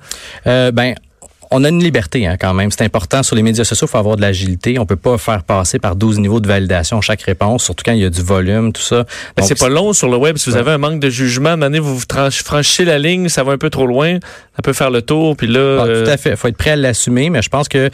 euh 0.46 0.70
ben, 0.72 0.94
on 1.52 1.64
a 1.64 1.68
une 1.68 1.82
liberté 1.82 2.26
hein, 2.26 2.36
quand 2.40 2.54
même. 2.54 2.70
C'est 2.70 2.82
important 2.82 3.22
sur 3.22 3.36
les 3.36 3.42
médias 3.42 3.64
sociaux, 3.64 3.86
il 3.86 3.90
faut 3.90 3.98
avoir 3.98 4.16
de 4.16 4.22
l'agilité. 4.22 4.78
On 4.78 4.86
peut 4.86 4.96
pas 4.96 5.18
faire 5.18 5.44
passer 5.44 5.78
par 5.78 5.96
12 5.96 6.18
niveaux 6.18 6.40
de 6.40 6.48
validation 6.48 7.00
chaque 7.00 7.22
réponse, 7.22 7.64
surtout 7.64 7.82
quand 7.84 7.92
il 7.92 8.00
y 8.00 8.04
a 8.04 8.10
du 8.10 8.22
volume, 8.22 8.72
tout 8.72 8.82
ça. 8.82 9.04
c'est 9.40 9.58
pas 9.58 9.68
long 9.68 9.92
sur 9.92 10.08
le 10.08 10.16
web. 10.16 10.36
Si 10.38 10.50
vous 10.50 10.56
avez 10.56 10.72
un 10.72 10.78
manque 10.78 11.00
de 11.00 11.10
jugement, 11.10 11.56
donné, 11.56 11.78
vous 11.78 12.00
franchissez 12.00 12.84
la 12.84 12.98
ligne, 12.98 13.28
ça 13.28 13.44
va 13.44 13.52
un 13.52 13.58
peu 13.58 13.70
trop 13.70 13.86
loin, 13.86 14.18
ça 14.56 14.62
peut 14.62 14.72
faire 14.72 14.90
le 14.90 15.02
tour. 15.02 15.36
Puis 15.36 15.46
là, 15.46 15.82
ah, 15.82 15.86
tout 15.86 16.10
à 16.10 16.16
fait. 16.16 16.36
Faut 16.36 16.48
être 16.48 16.56
prêt 16.56 16.70
à 16.70 16.76
l'assumer, 16.76 17.30
mais 17.30 17.42
je 17.42 17.48
pense 17.48 17.68
que 17.68 17.90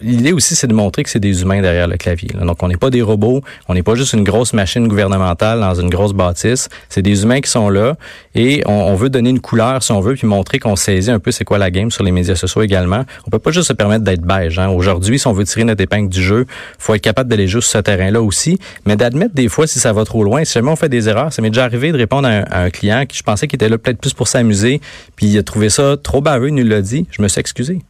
l'idée 0.00 0.32
aussi, 0.32 0.54
c'est 0.54 0.66
de 0.66 0.74
montrer 0.74 1.02
que 1.02 1.10
c'est 1.10 1.20
des 1.20 1.42
humains 1.42 1.60
derrière 1.60 1.88
le 1.88 1.96
clavier. 1.96 2.30
Donc, 2.40 2.62
on 2.62 2.68
n'est 2.68 2.76
pas 2.76 2.90
des 2.90 3.02
robots, 3.02 3.42
on 3.68 3.74
n'est 3.74 3.82
pas 3.82 3.94
juste 3.94 4.12
une 4.12 4.24
grosse 4.24 4.52
machine 4.52 4.86
gouvernementale 4.86 5.60
dans 5.60 5.74
une 5.74 5.90
grosse 5.90 6.12
bâtisse. 6.12 6.68
C'est 6.88 7.02
des 7.02 7.22
humains 7.22 7.40
qui 7.40 7.50
sont 7.50 7.68
là 7.68 7.96
et 8.34 8.62
on, 8.66 8.72
on, 8.72 8.94
veut 8.94 9.10
donner 9.10 9.30
une 9.30 9.40
couleur, 9.40 9.82
si 9.82 9.92
on 9.92 10.00
veut, 10.00 10.14
puis 10.14 10.26
montrer 10.26 10.58
qu'on 10.58 10.76
saisit 10.76 11.10
un 11.10 11.18
peu 11.18 11.30
c'est 11.30 11.44
quoi 11.44 11.58
la 11.58 11.70
game 11.70 11.90
sur 11.90 12.04
les 12.04 12.12
médias 12.12 12.36
sociaux 12.36 12.62
également. 12.62 12.99
On 13.26 13.30
peut 13.30 13.38
pas 13.38 13.50
juste 13.50 13.68
se 13.68 13.72
permettre 13.72 14.04
d'être 14.04 14.22
beige. 14.22 14.58
Hein. 14.58 14.68
Aujourd'hui, 14.68 15.18
si 15.18 15.26
on 15.26 15.32
veut 15.32 15.44
tirer 15.44 15.64
notre 15.64 15.82
épingle 15.82 16.08
du 16.08 16.22
jeu, 16.22 16.46
faut 16.78 16.94
être 16.94 17.02
capable 17.02 17.30
d'aller 17.30 17.46
juste 17.46 17.68
sur 17.68 17.78
ce 17.78 17.82
terrain-là 17.82 18.22
aussi, 18.22 18.58
mais 18.86 18.96
d'admettre 18.96 19.34
des 19.34 19.48
fois 19.48 19.66
si 19.66 19.78
ça 19.78 19.92
va 19.92 20.04
trop 20.04 20.24
loin. 20.24 20.44
Si 20.44 20.54
jamais 20.54 20.70
on 20.70 20.76
fait 20.76 20.88
des 20.88 21.08
erreurs, 21.08 21.32
ça 21.32 21.42
m'est 21.42 21.50
déjà 21.50 21.64
arrivé 21.64 21.92
de 21.92 21.96
répondre 21.96 22.28
à 22.28 22.62
un, 22.62 22.70
client 22.70 23.04
qui 23.06 23.18
je 23.18 23.22
pensais 23.22 23.48
qu'il 23.48 23.56
était 23.56 23.68
là 23.68 23.78
peut-être 23.78 23.98
plus 23.98 24.12
pour 24.12 24.28
s'amuser, 24.28 24.80
puis 25.16 25.26
il 25.26 25.38
a 25.38 25.42
trouvé 25.42 25.70
ça 25.70 25.96
trop 26.02 26.20
baveux, 26.20 26.48
il 26.48 26.54
nous 26.54 26.66
l'a 26.66 26.82
dit. 26.82 27.06
Je 27.10 27.22
me 27.22 27.28
suis 27.28 27.40
excusé. 27.40 27.80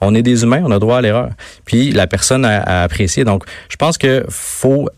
On 0.00 0.14
est 0.14 0.22
des 0.22 0.42
humains, 0.44 0.62
on 0.64 0.70
a 0.70 0.78
droit 0.78 0.98
à 0.98 1.00
l'erreur. 1.02 1.30
Puis 1.64 1.92
la 1.92 2.06
personne 2.06 2.44
a, 2.44 2.82
apprécié. 2.82 3.24
Donc, 3.24 3.44
je 3.68 3.76
pense 3.76 3.98
que 3.98 4.24
faut 4.28 4.88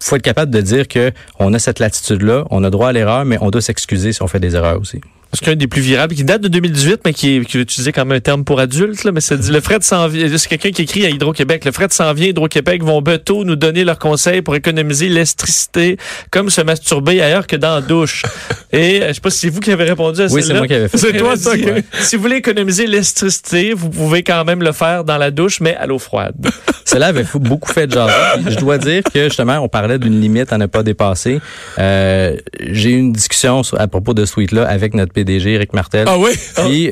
faut 0.00 0.16
être 0.16 0.22
capable 0.22 0.50
de 0.50 0.60
dire 0.60 0.88
que 0.88 1.12
on 1.38 1.54
a 1.54 1.58
cette 1.60 1.78
latitude-là, 1.78 2.44
on 2.50 2.64
a 2.64 2.70
droit 2.70 2.88
à 2.88 2.92
l'erreur, 2.92 3.24
mais 3.24 3.38
on 3.40 3.50
doit 3.50 3.60
s'excuser 3.60 4.12
si 4.12 4.22
on 4.22 4.26
fait 4.26 4.40
des 4.40 4.56
erreurs 4.56 4.80
aussi. 4.80 5.00
Parce 5.32 5.40
qu'un 5.40 5.56
des 5.56 5.66
plus 5.66 5.80
virables, 5.80 6.14
qui 6.14 6.24
date 6.24 6.42
de 6.42 6.48
2018, 6.48 7.00
mais 7.06 7.14
qui 7.14 7.36
est, 7.36 7.44
qui 7.46 7.56
est 7.56 7.62
utilisé 7.62 7.90
comme 7.90 8.12
un 8.12 8.20
terme 8.20 8.44
pour 8.44 8.60
adultes, 8.60 9.02
là, 9.04 9.12
mais 9.12 9.22
c'est 9.22 9.38
dit, 9.38 9.50
le 9.50 9.62
fret 9.62 9.78
s'en 9.80 10.06
vient, 10.06 10.28
c'est 10.36 10.46
quelqu'un 10.46 10.72
qui 10.72 10.82
écrit 10.82 11.06
à 11.06 11.08
Hydro-Québec, 11.08 11.64
le 11.64 11.72
fret 11.72 11.86
s'en 11.90 12.12
vient, 12.12 12.28
Hydro-Québec 12.28 12.84
vont 12.84 13.00
bientôt 13.00 13.42
nous 13.42 13.56
donner 13.56 13.82
leurs 13.82 13.98
conseils 13.98 14.42
pour 14.42 14.54
économiser 14.56 15.08
l'électricité, 15.08 15.96
comme 16.30 16.50
se 16.50 16.60
masturber 16.60 17.22
ailleurs 17.22 17.46
que 17.46 17.56
dans 17.56 17.76
la 17.76 17.80
douche. 17.80 18.24
Et, 18.72 19.02
je 19.08 19.12
sais 19.14 19.20
pas 19.22 19.30
si 19.30 19.38
c'est 19.38 19.48
vous 19.48 19.60
qui 19.60 19.70
avez 19.70 19.84
répondu 19.84 20.20
à 20.20 20.28
ça. 20.28 20.34
Oui, 20.34 20.42
c'est 20.42 20.52
moi 20.52 20.66
qui 20.66 20.74
avais 20.74 20.88
fait 20.88 20.98
C'est 20.98 21.16
toi, 21.16 21.34
ça. 21.38 21.52
Si 22.00 22.16
vous 22.16 22.22
voulez 22.22 22.36
économiser 22.36 22.86
l'électricité, 22.86 23.72
vous 23.72 23.88
pouvez 23.88 24.22
quand 24.22 24.44
même 24.44 24.62
le 24.62 24.72
faire 24.72 25.04
dans 25.04 25.16
la 25.16 25.30
douche, 25.30 25.60
mais 25.60 25.74
à 25.76 25.86
l'eau 25.86 25.98
froide. 25.98 26.34
Cela 26.84 27.06
avait 27.06 27.24
beaucoup 27.34 27.72
fait 27.72 27.86
de 27.86 27.92
genre. 27.92 28.10
Je 28.46 28.56
dois 28.56 28.76
dire 28.76 29.02
que, 29.02 29.24
justement, 29.24 29.58
on 29.58 29.68
parlait 29.68 29.98
d'une 29.98 30.20
limite 30.20 30.52
à 30.52 30.58
ne 30.58 30.66
pas 30.66 30.82
dépasser. 30.82 31.40
Euh, 31.78 32.36
j'ai 32.60 32.90
eu 32.90 32.98
une 32.98 33.12
discussion 33.12 33.62
à 33.78 33.88
propos 33.88 34.14
de 34.14 34.24
ce 34.24 34.32
tweet-là 34.32 34.66
avec 34.68 34.94
notre 34.94 35.12
PDG, 35.22 35.54
Eric 35.54 35.72
Martel. 35.72 36.04
Ah 36.08 36.18
oui? 36.18 36.32
Puis, 36.56 36.90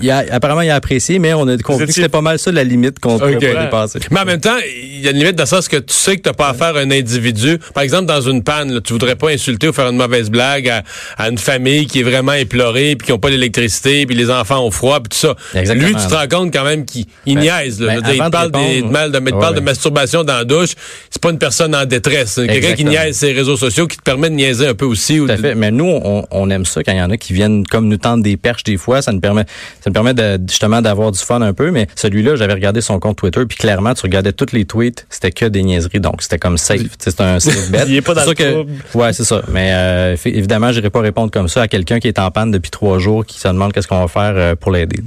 il 0.00 0.10
a, 0.10 0.24
apparemment, 0.30 0.60
il 0.62 0.70
a 0.70 0.74
apprécié, 0.74 1.18
mais 1.18 1.34
on 1.34 1.46
a 1.48 1.56
compris 1.58 1.86
que 1.86 1.92
c'était 1.92 2.08
pas 2.08 2.20
mal 2.20 2.38
ça 2.38 2.52
la 2.52 2.64
limite 2.64 2.98
qu'on 2.98 3.16
okay. 3.16 3.34
pouvait 3.34 3.62
dépasser. 3.64 4.00
Mais 4.10 4.20
en 4.20 4.24
même 4.24 4.40
temps, 4.40 4.56
il 4.64 5.00
y 5.00 5.08
a 5.08 5.10
une 5.10 5.18
limite 5.18 5.36
dans 5.36 5.46
ça, 5.46 5.62
ce 5.62 5.68
que 5.68 5.76
tu 5.76 5.94
sais 5.94 6.16
que 6.16 6.22
tu 6.22 6.28
n'as 6.28 6.34
pas 6.34 6.48
affaire 6.48 6.76
à 6.76 6.80
un 6.80 6.90
individu. 6.90 7.58
Par 7.74 7.82
exemple, 7.82 8.06
dans 8.06 8.20
une 8.20 8.42
panne, 8.42 8.72
là, 8.72 8.80
tu 8.80 8.92
voudrais 8.92 9.16
pas 9.16 9.30
insulter 9.30 9.68
ou 9.68 9.72
faire 9.72 9.88
une 9.88 9.96
mauvaise 9.96 10.30
blague 10.30 10.68
à, 10.68 11.28
une 11.28 11.38
famille 11.38 11.86
qui 11.86 12.00
est 12.00 12.02
vraiment 12.02 12.32
éplorée, 12.32 12.96
puis 12.96 13.06
qui 13.06 13.12
n'ont 13.12 13.18
pas 13.18 13.30
d'électricité, 13.30 14.06
puis 14.06 14.14
les 14.14 14.30
enfants 14.30 14.64
ont 14.64 14.70
froid, 14.70 15.00
puis 15.00 15.10
tout 15.10 15.26
ça. 15.26 15.34
Exactement. 15.54 15.88
Lui, 15.88 15.94
tu 15.94 16.06
te 16.06 16.14
rends 16.14 16.28
compte 16.28 16.52
quand 16.52 16.64
même 16.64 16.84
qu'il 16.84 17.06
ben, 17.26 17.38
niaise. 17.38 17.80
Là. 17.80 18.00
Ben, 18.00 18.12
il 18.12 18.30
parle, 18.30 18.50
des, 18.50 18.82
de, 18.82 18.86
mal, 18.86 19.12
de, 19.12 19.18
parle 19.30 19.54
de 19.54 19.60
masturbation 19.60 20.24
dans 20.24 20.36
la 20.36 20.44
douche. 20.44 20.70
C'est 21.10 21.22
pas 21.22 21.30
une 21.30 21.38
personne 21.38 21.74
en 21.74 21.84
détresse. 21.84 22.34
Quelqu'un 22.34 22.74
qui 22.74 22.84
niaise 22.84 23.16
ses 23.16 23.32
réseaux 23.32 23.56
sociaux, 23.56 23.86
qui 23.86 23.96
te 23.96 24.02
permet 24.02 24.30
de 24.30 24.34
niaiser 24.34 24.66
un 24.66 24.74
peu 24.74 24.86
aussi. 24.86 25.18
Tout 25.18 25.26
à 25.28 25.36
fait. 25.36 25.54
Mais 25.54 25.70
nous, 25.70 25.86
on, 25.86 26.26
on 26.30 26.50
aime 26.50 26.64
ça 26.64 26.82
quand 26.82 26.92
il 26.92 26.98
y 26.98 27.02
en 27.02 27.10
a 27.10 27.16
qui 27.16 27.32
viennent 27.32 27.66
comme 27.66 27.88
nous 27.88 27.96
tendre 27.96 28.22
des 28.22 28.36
perches 28.36 28.64
des 28.64 28.76
fois. 28.76 29.02
Ça 29.02 29.12
nous 29.12 29.20
permet, 29.20 29.44
ça 29.80 29.90
nous 29.90 29.92
permet 29.92 30.14
de, 30.14 30.38
justement 30.48 30.82
d'avoir 30.82 31.12
du 31.12 31.18
fun 31.18 31.40
un 31.40 31.52
peu. 31.52 31.70
Mais 31.70 31.86
celui-là, 31.94 32.36
j'avais 32.36 32.54
regardé 32.54 32.80
son 32.80 32.98
compte 32.98 33.16
Twitter, 33.16 33.44
puis 33.46 33.56
clairement, 33.56 33.94
tu 33.94 34.02
regardais 34.02 34.32
tous 34.32 34.52
les 34.52 34.64
tweets, 34.64 35.06
c'était 35.10 35.32
que 35.32 35.46
des 35.46 35.62
niaiseries. 35.62 36.00
Donc, 36.00 36.22
c'était 36.22 36.38
comme 36.38 36.58
safe. 36.58 36.82
C'est 36.98 37.20
un 37.20 37.40
safe 37.40 37.70
bet. 37.70 37.84
Il 37.88 37.96
est 37.96 38.02
pas 38.02 38.14
dans 38.14 38.24
le 38.24 38.34
que, 38.34 38.66
Ouais, 38.94 39.12
c'est 39.12 39.24
ça. 39.24 39.42
Mais 39.48 39.70
euh, 39.72 40.16
évidemment, 40.24 40.72
j'irai 40.72 40.90
pas 40.90 41.00
répondre 41.00 41.30
comme 41.30 41.48
ça 41.48 41.62
à 41.62 41.68
quelqu'un 41.68 42.00
qui 42.00 42.08
est 42.08 42.18
en 42.18 42.30
panne 42.30 42.50
depuis 42.50 42.70
trois 42.70 42.98
jours, 42.98 43.24
qui 43.26 43.38
se 43.38 43.48
demande 43.48 43.72
qu'est-ce 43.72 43.88
qu'on 43.88 44.00
va 44.00 44.08
faire 44.08 44.32
euh, 44.36 44.54
pour 44.54 44.70
l'aider. 44.70 45.00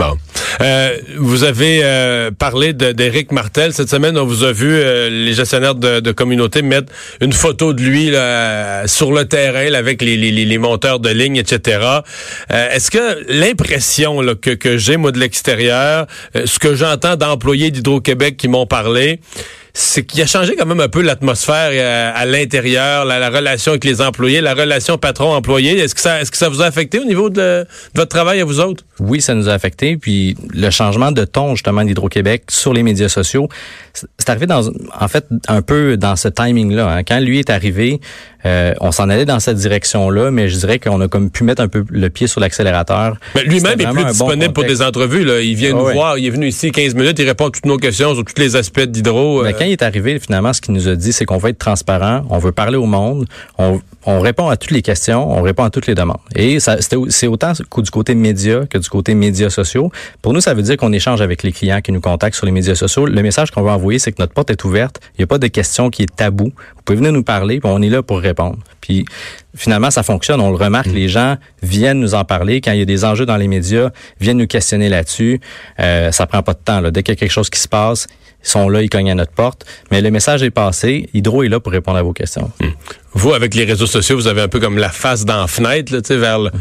Bon. 0.00 0.16
Euh, 0.62 0.96
vous 1.18 1.44
avez 1.44 1.80
euh, 1.82 2.30
parlé 2.30 2.72
d'Éric 2.72 3.32
Martel. 3.32 3.74
Cette 3.74 3.90
semaine, 3.90 4.16
on 4.16 4.24
vous 4.24 4.44
a 4.44 4.52
vu 4.52 4.72
euh, 4.72 5.10
les 5.10 5.34
gestionnaires 5.34 5.74
de, 5.74 6.00
de 6.00 6.12
communauté 6.12 6.62
mettre 6.62 6.90
une 7.20 7.34
photo 7.34 7.74
de 7.74 7.82
lui 7.82 8.08
là, 8.08 8.88
sur 8.88 9.12
le 9.12 9.26
terrain 9.26 9.74
avec 9.74 10.00
les, 10.00 10.16
les, 10.16 10.30
les, 10.32 10.58
monteurs 10.58 11.00
de 11.00 11.10
ligne, 11.10 11.36
etc. 11.36 11.80
Est-ce 12.48 12.90
que 12.90 13.26
l'impression 13.28 14.22
que, 14.40 14.54
que 14.54 14.78
j'ai, 14.78 14.96
moi, 14.96 15.12
de 15.12 15.18
l'extérieur, 15.18 16.06
ce 16.34 16.58
que 16.58 16.74
j'entends 16.74 17.16
d'employés 17.16 17.70
d'Hydro-Québec 17.70 18.38
qui 18.38 18.48
m'ont 18.48 18.66
parlé, 18.66 19.20
c'est 19.72 20.04
qu'il 20.04 20.20
a 20.22 20.26
changé 20.26 20.56
quand 20.56 20.66
même 20.66 20.80
un 20.80 20.88
peu 20.88 21.02
l'atmosphère 21.02 21.70
euh, 21.72 22.12
à, 22.14 22.26
l'intérieur, 22.26 23.04
la, 23.04 23.30
relation 23.30 23.72
avec 23.72 23.84
les 23.84 24.00
employés, 24.00 24.40
la 24.40 24.54
relation 24.54 24.98
patron-employé. 24.98 25.78
Est-ce 25.78 25.94
que 25.94 26.00
ça, 26.00 26.20
est-ce 26.20 26.30
que 26.30 26.36
ça 26.36 26.48
vous 26.48 26.62
a 26.62 26.66
affecté 26.66 26.98
au 26.98 27.04
niveau 27.04 27.30
de, 27.30 27.66
votre 27.94 28.08
travail 28.08 28.40
à 28.40 28.44
vous 28.44 28.60
autres? 28.60 28.84
Oui, 28.98 29.20
ça 29.20 29.34
nous 29.34 29.48
a 29.48 29.52
affecté. 29.52 29.96
Puis 29.96 30.36
le 30.52 30.70
changement 30.70 31.12
de 31.12 31.24
ton 31.24 31.54
justement 31.54 31.84
d'Hydro-Québec 31.84 32.44
sur 32.50 32.72
les 32.72 32.82
médias 32.82 33.08
sociaux, 33.08 33.48
c'est 33.92 34.28
arrivé 34.28 34.46
dans, 34.46 34.68
en 34.98 35.08
fait, 35.08 35.26
un 35.48 35.62
peu 35.62 35.96
dans 35.96 36.16
ce 36.16 36.28
timing-là. 36.28 36.88
Hein. 36.88 37.02
Quand 37.04 37.20
lui 37.20 37.38
est 37.38 37.50
arrivé, 37.50 38.00
Euh, 38.46 38.74
on 38.80 38.92
s'en 38.92 39.08
allait 39.08 39.24
dans 39.24 39.40
cette 39.40 39.56
direction-là, 39.56 40.30
mais 40.30 40.48
je 40.48 40.56
dirais 40.56 40.78
qu'on 40.78 41.00
a 41.00 41.08
comme 41.08 41.30
pu 41.30 41.44
mettre 41.44 41.62
un 41.62 41.68
peu 41.68 41.84
le 41.88 42.10
pied 42.10 42.26
sur 42.26 42.40
l'accélérateur. 42.40 43.16
Mais 43.34 43.44
lui-même 43.44 43.80
est 43.80 43.86
plus 43.86 44.04
disponible 44.04 44.52
pour 44.52 44.64
des 44.64 44.82
entrevues. 44.82 45.24
Là. 45.24 45.40
Il 45.40 45.54
vient 45.54 45.70
ah 45.74 45.78
nous 45.78 45.92
voir, 45.92 46.18
il 46.18 46.26
est 46.26 46.30
venu 46.30 46.48
ici 46.48 46.72
15 46.72 46.94
minutes, 46.94 47.18
il 47.18 47.26
répond 47.26 47.48
à 47.48 47.50
toutes 47.50 47.66
nos 47.66 47.76
questions 47.76 48.14
sur 48.14 48.24
tous 48.24 48.40
les 48.40 48.56
aspects 48.56 48.80
d'hydro. 48.80 49.42
Mais 49.44 49.52
quand 49.52 49.64
il 49.64 49.72
est 49.72 49.82
arrivé, 49.82 50.18
finalement, 50.18 50.52
ce 50.52 50.60
qu'il 50.60 50.74
nous 50.74 50.88
a 50.88 50.96
dit, 50.96 51.12
c'est 51.12 51.24
qu'on 51.24 51.38
veut 51.38 51.50
être 51.50 51.58
transparent, 51.58 52.24
on 52.30 52.38
veut 52.38 52.52
parler 52.52 52.76
au 52.76 52.86
monde, 52.86 53.26
on, 53.58 53.80
on 54.06 54.20
répond 54.20 54.48
à 54.48 54.56
toutes 54.56 54.70
les 54.70 54.82
questions, 54.82 55.30
on 55.30 55.42
répond 55.42 55.64
à 55.64 55.70
toutes 55.70 55.86
les 55.86 55.94
demandes. 55.94 56.18
Et 56.34 56.58
c'est 56.60 57.26
autant 57.26 57.52
du 57.52 57.90
côté 57.90 58.14
média 58.14 58.60
que 58.68 58.78
du 58.78 58.88
côté 58.88 59.14
médias 59.14 59.50
sociaux. 59.50 59.90
Pour 60.22 60.32
nous, 60.32 60.40
ça 60.40 60.54
veut 60.54 60.62
dire 60.62 60.76
qu'on 60.76 60.92
échange 60.92 61.20
avec 61.20 61.42
les 61.42 61.52
clients 61.52 61.80
qui 61.80 61.92
nous 61.92 62.00
contactent 62.00 62.36
sur 62.36 62.46
les 62.46 62.52
médias 62.52 62.74
sociaux. 62.74 63.06
Le 63.06 63.22
message 63.22 63.50
qu'on 63.50 63.62
veut 63.62 63.70
envoyer, 63.70 63.98
c'est 63.98 64.12
que 64.12 64.20
notre 64.20 64.32
porte 64.32 64.50
est 64.50 64.64
ouverte. 64.64 65.00
Il 65.14 65.20
n'y 65.20 65.24
a 65.24 65.26
pas 65.26 65.38
de 65.38 65.46
question 65.46 65.90
qui 65.90 66.02
est 66.02 66.16
tabou. 66.16 66.46
Vous 66.46 66.82
pouvez 66.84 66.96
venir 66.96 67.12
nous 67.12 67.22
parler, 67.22 67.60
on 67.64 67.82
est 67.82 67.88
là 67.88 68.02
pour 68.02 68.18
répondre. 68.18 68.29
Puis 68.80 69.04
finalement, 69.54 69.90
ça 69.90 70.02
fonctionne. 70.02 70.40
On 70.40 70.50
le 70.50 70.56
remarque. 70.56 70.88
Mm. 70.88 70.94
Les 70.94 71.08
gens 71.08 71.36
viennent 71.62 72.00
nous 72.00 72.14
en 72.14 72.24
parler 72.24 72.60
quand 72.60 72.72
il 72.72 72.78
y 72.78 72.82
a 72.82 72.86
des 72.86 73.04
enjeux 73.04 73.26
dans 73.26 73.36
les 73.36 73.48
médias, 73.48 73.90
viennent 74.20 74.38
nous 74.38 74.46
questionner 74.46 74.88
là-dessus. 74.88 75.40
Euh, 75.78 76.12
ça 76.12 76.26
prend 76.26 76.42
pas 76.42 76.54
de 76.54 76.60
temps. 76.64 76.80
Là. 76.80 76.90
Dès 76.90 77.02
qu'il 77.02 77.12
y 77.12 77.16
a 77.16 77.20
quelque 77.20 77.32
chose 77.32 77.50
qui 77.50 77.60
se 77.60 77.68
passe, 77.68 78.06
ils 78.42 78.48
sont 78.48 78.68
là, 78.68 78.82
ils 78.82 78.88
cognent 78.88 79.10
à 79.10 79.14
notre 79.14 79.32
porte. 79.32 79.66
Mais 79.90 80.00
le 80.00 80.10
message 80.10 80.42
est 80.42 80.50
passé. 80.50 81.08
Hydro 81.12 81.42
est 81.42 81.48
là 81.48 81.60
pour 81.60 81.72
répondre 81.72 81.98
à 81.98 82.02
vos 82.02 82.12
questions. 82.12 82.50
Hmm. 82.60 82.70
Vous, 83.12 83.34
avec 83.34 83.54
les 83.54 83.64
réseaux 83.64 83.86
sociaux, 83.86 84.16
vous 84.16 84.28
avez 84.28 84.40
un 84.40 84.48
peu 84.48 84.60
comme 84.60 84.78
la 84.78 84.88
face 84.88 85.24
dans 85.24 85.40
la 85.40 85.46
fenêtre, 85.46 85.92
là, 85.92 86.00
vers 86.16 86.38
le, 86.38 86.50
mm-hmm. 86.50 86.58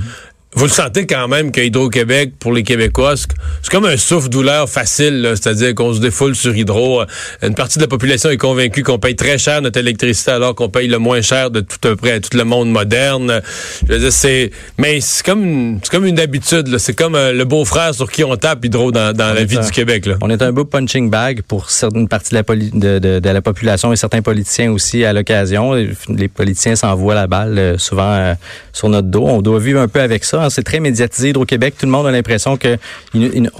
Vous 0.55 0.65
le 0.65 0.71
sentez 0.71 1.05
quand 1.05 1.27
même 1.27 1.51
que 1.51 1.61
Hydro-Québec, 1.61 2.33
pour 2.39 2.53
les 2.53 2.63
Québécois, 2.63 3.13
c'est 3.15 3.69
comme 3.69 3.85
un 3.85 3.97
souffle-douleur 3.97 4.67
facile, 4.67 5.33
c'est-à-dire 5.35 5.75
qu'on 5.75 5.93
se 5.93 5.99
défoule 5.99 6.35
sur 6.35 6.55
Hydro. 6.55 7.03
Une 7.43 7.53
partie 7.53 7.77
de 7.77 7.83
la 7.83 7.87
population 7.87 8.31
est 8.31 8.37
convaincue 8.37 8.81
qu'on 8.81 8.97
paye 8.97 9.15
très 9.15 9.37
cher 9.37 9.61
notre 9.61 9.77
électricité 9.77 10.31
alors 10.31 10.55
qu'on 10.55 10.69
paye 10.69 10.87
le 10.87 10.97
moins 10.97 11.21
cher 11.21 11.51
de 11.51 11.59
tout 11.59 11.87
à 11.87 11.95
près 11.95 12.19
tout 12.19 12.35
le 12.35 12.45
monde 12.45 12.71
moderne. 12.71 13.41
Je 13.87 13.93
veux 13.93 13.99
dire, 13.99 14.11
c'est, 14.11 14.49
mais 14.79 15.01
c'est 15.01 15.23
comme, 15.23 15.79
c'est 15.83 15.91
comme 15.91 16.05
une 16.07 16.19
habitude. 16.19 16.79
C'est 16.79 16.95
comme 16.95 17.13
euh, 17.13 17.31
le 17.31 17.45
beau-frère 17.45 17.93
sur 17.93 18.11
qui 18.11 18.23
on 18.23 18.35
tape 18.35 18.65
Hydro 18.65 18.91
dans, 18.91 19.15
la 19.15 19.43
vie 19.43 19.59
du 19.59 19.69
Québec. 19.69 20.07
Là. 20.07 20.15
On 20.21 20.31
est 20.31 20.41
un 20.41 20.51
beau 20.51 20.65
punching 20.65 21.11
bag 21.11 21.43
pour 21.47 21.69
certaines 21.69 22.07
parties 22.07 22.31
de 22.31 22.37
la, 22.37 22.99
de, 22.99 23.19
de, 23.19 23.29
la 23.29 23.41
population 23.43 23.93
et 23.93 23.95
certains 23.95 24.23
politiciens 24.23 24.71
aussi 24.71 25.05
à 25.05 25.13
l'occasion. 25.13 25.73
Les 25.73 26.27
politiciens 26.27 26.75
s'envoient 26.75 27.13
la 27.13 27.27
balle 27.27 27.59
euh, 27.59 27.77
souvent 27.77 28.13
euh, 28.13 28.33
sur 28.73 28.89
notre 28.89 29.09
dos. 29.09 29.27
On 29.27 29.43
doit 29.43 29.59
vivre 29.59 29.79
un 29.79 29.87
peu 29.87 30.01
avec 30.01 30.23
ça. 30.23 30.38
Hein. 30.39 30.49
C'est 30.49 30.63
très 30.63 30.79
médiatisé 30.79 31.29
Hydro-Québec. 31.29 31.75
Tout 31.77 31.85
le 31.85 31.91
monde 31.91 32.07
a 32.07 32.11
l'impression 32.11 32.57
que 32.57 32.77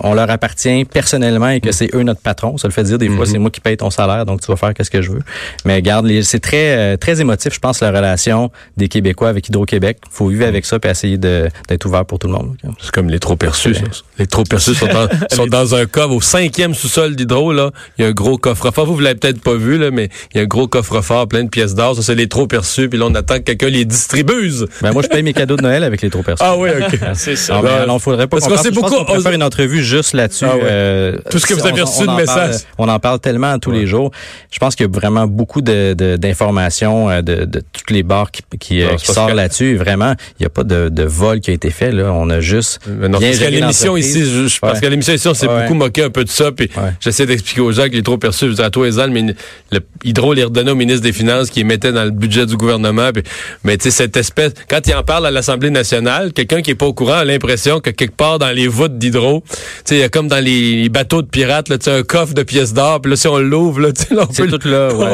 on 0.03 0.13
leur 0.13 0.29
appartient 0.29 0.85
personnellement 0.85 1.49
et 1.49 1.61
que 1.61 1.71
c'est 1.71 1.93
eux 1.95 2.03
notre 2.03 2.21
patron. 2.21 2.57
Ça 2.57 2.67
le 2.67 2.73
fait 2.73 2.83
dire 2.83 2.97
des 2.97 3.09
fois, 3.09 3.25
mm-hmm. 3.25 3.31
c'est 3.31 3.37
moi 3.37 3.51
qui 3.51 3.61
paye 3.61 3.77
ton 3.77 3.89
salaire, 3.89 4.25
donc 4.25 4.41
tu 4.41 4.47
vas 4.47 4.57
faire 4.57 4.73
qu'est-ce 4.73 4.91
que 4.91 5.01
je 5.01 5.11
veux. 5.11 5.21
Mais 5.65 5.81
garde, 5.81 6.09
c'est 6.23 6.39
très 6.39 6.77
euh, 6.77 6.97
très 6.97 7.21
émotif, 7.21 7.53
je 7.53 7.59
pense, 7.59 7.81
la 7.81 7.89
relation 7.89 8.51
des 8.77 8.87
Québécois 8.87 9.29
avec 9.29 9.47
Hydro-Québec. 9.47 9.97
Faut 10.11 10.27
vivre 10.27 10.45
avec 10.45 10.65
ça 10.65 10.77
et 10.83 10.87
essayer 10.87 11.17
d'être 11.17 11.85
ouvert 11.85 12.05
pour 12.05 12.19
tout 12.19 12.27
le 12.27 12.33
monde. 12.33 12.55
C'est 12.81 12.91
comme 12.91 13.09
les 13.09 13.19
trop 13.19 13.35
perçus. 13.35 13.75
Les 14.17 14.27
trop 14.27 14.43
perçus 14.43 14.75
sont 14.75 14.87
dans, 14.87 15.07
sont 15.31 15.47
dans 15.47 15.75
un 15.75 15.85
coffre 15.85 16.15
au 16.15 16.21
cinquième 16.21 16.73
sous-sol 16.73 17.15
d'Hydro. 17.15 17.53
Là, 17.53 17.71
il 17.97 18.03
y 18.03 18.05
a 18.05 18.09
un 18.09 18.13
gros 18.13 18.37
coffre-fort. 18.37 18.85
Vous, 18.85 18.95
vous 18.95 18.99
l'avez 18.99 19.19
peut-être 19.19 19.41
pas 19.41 19.55
vu 19.55 19.77
là, 19.77 19.91
mais 19.91 20.09
il 20.33 20.37
y 20.37 20.39
a 20.41 20.43
un 20.43 20.47
gros 20.47 20.67
coffre-fort 20.67 21.27
plein 21.27 21.43
de 21.43 21.49
pièces 21.49 21.75
d'or. 21.75 21.95
Ça, 21.95 22.01
c'est 22.01 22.15
les 22.15 22.27
trop 22.27 22.47
perçus. 22.47 22.89
Puis 22.89 22.99
là, 22.99 23.05
on 23.07 23.15
attend 23.15 23.35
que 23.35 23.43
quelqu'un 23.43 23.69
les 23.69 23.85
distribue. 23.85 24.39
Ben 24.81 24.91
moi, 24.93 25.01
je 25.01 25.07
paye 25.07 25.23
mes 25.23 25.33
cadeaux 25.33 25.55
de 25.55 25.61
Noël 25.61 25.83
avec 25.83 26.01
les 26.01 26.09
trop 26.09 26.23
perçus. 26.23 26.43
Ah 26.45 26.55
oui, 26.57 26.68
ok. 26.69 26.99
c'est 27.13 27.35
ça. 27.35 27.61
Faudrait 27.99 28.27
pas 28.27 28.37
Parce 28.39 28.63
qu'on 28.63 28.71
beaucoup. 28.71 28.95
On 29.07 29.19
faire 29.19 29.31
une 29.33 29.43
entrevue 29.43 29.83
juste 29.83 30.13
là-dessus. 30.13 30.45
Ah 30.47 30.55
euh, 30.55 31.17
Tout 31.29 31.39
ce 31.39 31.45
que 31.45 31.53
vous 31.53 31.65
avez 31.65 31.81
reçu 31.81 32.05
de 32.05 32.11
messages. 32.11 32.61
On 32.77 32.87
en 32.87 32.99
parle 32.99 33.19
tellement 33.19 33.57
tous 33.59 33.71
les 33.71 33.87
jours. 33.87 34.11
Je 34.51 34.59
pense 34.59 34.75
qu'il 34.75 34.85
y 34.85 34.89
a 34.89 34.91
vraiment 34.91 35.27
beaucoup 35.27 35.61
d'informations 35.61 37.09
de, 37.09 37.21
de, 37.21 37.45
de, 37.45 37.63
toutes 37.73 37.91
les 37.91 38.03
bars 38.03 38.31
qui, 38.31 38.41
qui, 38.59 38.81
euh, 38.81 38.97
sortent 38.97 39.33
là-dessus. 39.33 39.75
Vraiment, 39.75 40.13
il 40.39 40.43
n'y 40.43 40.45
a 40.45 40.49
pas 40.49 40.63
de, 40.63 40.89
de, 40.89 41.03
vol 41.03 41.39
qui 41.39 41.51
a 41.51 41.53
été 41.53 41.69
fait. 41.69 41.91
Là. 41.91 42.11
On 42.13 42.29
a 42.29 42.39
juste 42.39 42.79
non, 42.87 43.19
parce 43.19 43.39
qu'à 43.39 43.49
l'émission 43.49 43.97
ici, 43.97 44.25
je, 44.25 44.59
parce 44.59 44.81
l'émission 44.81 45.13
ici, 45.13 45.27
on 45.27 45.33
s'est 45.33 45.47
beaucoup 45.47 45.73
moqué 45.73 46.03
un 46.03 46.09
peu 46.09 46.23
de 46.23 46.29
ça. 46.29 46.51
Puis 46.51 46.69
j'essaie 46.99 47.25
d'expliquer 47.25 47.61
aux 47.61 47.71
gens 47.71 47.85
qu'il 47.85 47.97
est 47.97 48.03
trop 48.03 48.17
perçu. 48.17 48.53
Je 48.55 48.61
à 48.61 48.69
toi, 48.69 48.87
Ezal, 48.87 49.11
mais 49.11 49.35
le 49.71 49.79
Hydro 50.03 50.33
les 50.33 50.43
redonnait 50.43 50.71
au 50.71 50.75
ministre 50.75 51.01
des 51.01 51.13
Finances 51.13 51.49
qui 51.49 51.63
mettait 51.63 51.91
dans 51.91 52.03
le 52.03 52.11
budget 52.11 52.45
du 52.45 52.57
gouvernement. 52.57 53.11
Puis, 53.13 53.23
mais 53.63 53.77
tu 53.77 53.83
sais, 53.83 53.91
cette 53.91 54.17
espèce, 54.17 54.53
quand 54.69 54.85
il 54.87 54.93
en 54.93 55.03
parle 55.03 55.25
à 55.25 55.31
l'Assemblée 55.31 55.69
nationale, 55.69 56.33
quelqu'un 56.33 56.58
qui 56.61 56.71
est 56.71 56.75
pas 56.75 56.85
au 56.85 56.93
courant 56.93 57.13
a 57.13 57.25
l'impression 57.25 57.79
que 57.79 57.89
quelque 57.89 58.15
part 58.15 58.39
dans 58.39 58.49
les 58.49 58.67
voûtes 58.67 58.97
d'hydro, 58.97 59.43
tu 59.49 59.55
sais, 59.85 59.95
il 59.95 59.99
y 59.99 60.03
a 60.03 60.09
comme 60.09 60.27
dans 60.27 60.43
les, 60.43 60.89
bateaux 60.89 61.21
de 61.21 61.27
pirates, 61.27 61.69
là, 61.69 61.77
tu 61.77 61.89
un 61.89 62.03
coffre 62.03 62.33
de 62.33 62.43
pièces 62.43 62.73
d'or, 62.73 63.01
puis 63.01 63.11
là, 63.11 63.15
si 63.15 63.27
on 63.27 63.37
l'ouvre, 63.37 63.81
là, 63.81 63.89
on, 64.11 64.25
peut, 64.25 64.47
tout 64.47 64.67
là, 64.67 64.93
ouais, 64.93 65.07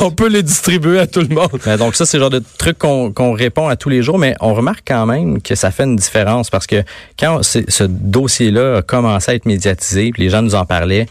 on, 0.00 0.10
peut, 0.10 0.28
les 0.28 0.42
distribuer 0.42 0.98
à 0.98 1.06
tout 1.06 1.20
le 1.20 1.34
monde. 1.34 1.78
Donc 1.78 1.94
ça, 1.94 2.06
c'est 2.06 2.16
le 2.16 2.22
genre 2.22 2.30
de 2.30 2.42
truc 2.58 2.78
qu'on 2.78 3.32
répond 3.32 3.68
à 3.68 3.76
tous 3.76 3.88
les 3.88 4.02
jours, 4.02 4.18
mais 4.18 4.34
on 4.40 4.54
remarque 4.54 4.84
quand 4.86 5.06
même 5.06 5.40
que 5.40 5.54
ça 5.54 5.70
fait 5.70 5.84
une 5.84 5.96
différence 5.96 6.50
parce 6.50 6.66
que 6.66 6.82
quand 7.18 7.42
ce 7.42 7.84
dossier-là 7.84 8.78
a 8.78 8.82
commencé 8.82 9.32
à 9.32 9.34
être 9.34 9.46
médiatisé, 9.46 10.10
puis 10.12 10.22
les 10.22 10.30
gens 10.30 10.42
nous 10.42 10.54
en 10.54 10.64
parlaient, 10.64 11.06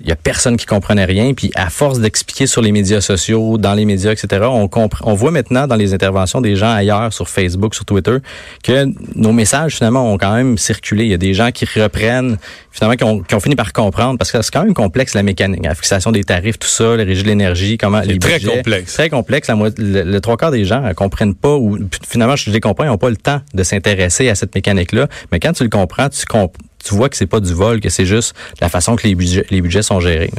il 0.00 0.08
y 0.08 0.12
a 0.12 0.16
personne 0.16 0.56
qui 0.56 0.66
comprenait 0.66 1.04
rien. 1.04 1.34
Puis 1.34 1.50
à 1.54 1.68
force 1.68 2.00
d'expliquer 2.00 2.46
sur 2.46 2.62
les 2.62 2.72
médias 2.72 3.00
sociaux, 3.00 3.58
dans 3.58 3.74
les 3.74 3.84
médias, 3.84 4.12
etc., 4.12 4.46
on 4.46 4.68
comprend, 4.68 5.10
on 5.10 5.14
voit 5.14 5.30
maintenant 5.30 5.66
dans 5.66 5.76
les 5.76 5.92
interventions 5.94 6.40
des 6.40 6.56
gens 6.56 6.72
ailleurs 6.72 7.12
sur 7.12 7.28
Facebook, 7.28 7.74
sur 7.74 7.84
Twitter, 7.84 8.16
que 8.62 8.86
nos 9.14 9.32
messages 9.32 9.76
finalement 9.76 10.12
ont 10.12 10.18
quand 10.18 10.34
même 10.34 10.56
circulé. 10.56 11.04
Il 11.04 11.10
y 11.10 11.14
a 11.14 11.18
des 11.18 11.34
gens 11.34 11.50
qui 11.50 11.64
reprennent, 11.64 12.38
finalement, 12.70 12.96
qui 12.96 13.04
ont, 13.04 13.20
qui 13.20 13.34
ont 13.34 13.40
fini 13.40 13.56
par 13.56 13.72
comprendre, 13.72 14.18
parce 14.18 14.32
que 14.32 14.40
c'est 14.42 14.50
quand 14.50 14.64
même 14.64 14.74
complexe 14.74 15.14
la 15.14 15.22
mécanique, 15.22 15.64
la 15.64 15.74
fixation 15.74 16.12
des 16.12 16.24
tarifs, 16.24 16.58
tout 16.58 16.68
ça, 16.68 16.96
le 16.96 17.02
régime 17.02 17.24
de 17.24 17.28
l'énergie, 17.28 17.76
comment 17.76 18.00
les 18.00 18.18
très 18.18 18.40
complexe. 18.40 18.94
Très 18.94 19.10
complexe. 19.10 19.48
La, 19.48 19.54
le, 19.54 20.02
le, 20.02 20.20
trois 20.20 20.36
quarts 20.36 20.50
des 20.50 20.64
gens 20.64 20.80
ne 20.80 20.92
comprennent 20.92 21.34
pas 21.34 21.56
ou 21.56 21.78
finalement, 22.08 22.36
je 22.36 22.50
les 22.50 22.60
comprends, 22.60 22.84
ils 22.84 22.88
n'ont 22.88 22.98
pas 22.98 23.10
le 23.10 23.16
temps 23.16 23.40
de 23.52 23.62
s'intéresser 23.62 24.28
à 24.28 24.34
cette 24.34 24.54
mécanique-là. 24.54 25.08
Mais 25.32 25.40
quand 25.40 25.52
tu 25.52 25.62
le 25.62 25.68
comprends, 25.68 26.08
tu 26.08 26.24
comprends 26.24 26.52
tu 26.84 26.94
vois 26.94 27.08
que 27.08 27.16
c'est 27.16 27.26
pas 27.26 27.40
du 27.40 27.52
vol, 27.52 27.80
que 27.80 27.88
c'est 27.88 28.06
juste 28.06 28.34
la 28.60 28.68
façon 28.68 28.96
que 28.96 29.06
les 29.06 29.14
budgets, 29.14 29.46
les 29.50 29.60
budgets 29.60 29.82
sont 29.82 30.00
gérés. 30.00 30.30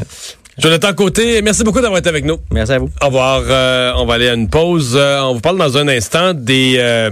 Jonathan 0.58 0.94
Côté, 0.94 1.42
merci 1.42 1.64
beaucoup 1.64 1.82
d'avoir 1.82 2.00
été 2.00 2.10
avec 2.10 2.26
nous. 2.26 2.38
Merci 2.52 2.74
à 2.74 2.80
vous. 2.80 2.90
Au 3.02 3.06
revoir. 3.06 3.42
Euh, 3.48 3.94
on 3.96 4.06
va 4.06 4.16
aller 4.16 4.28
à 4.28 4.34
une 4.34 4.50
pause. 4.50 4.94
Euh, 4.96 5.22
on 5.22 5.36
vous 5.36 5.40
parle 5.40 5.58
dans 5.58 5.78
un 5.78 5.88
instant 5.88 6.34
des... 6.34 6.76
Euh, 6.78 7.10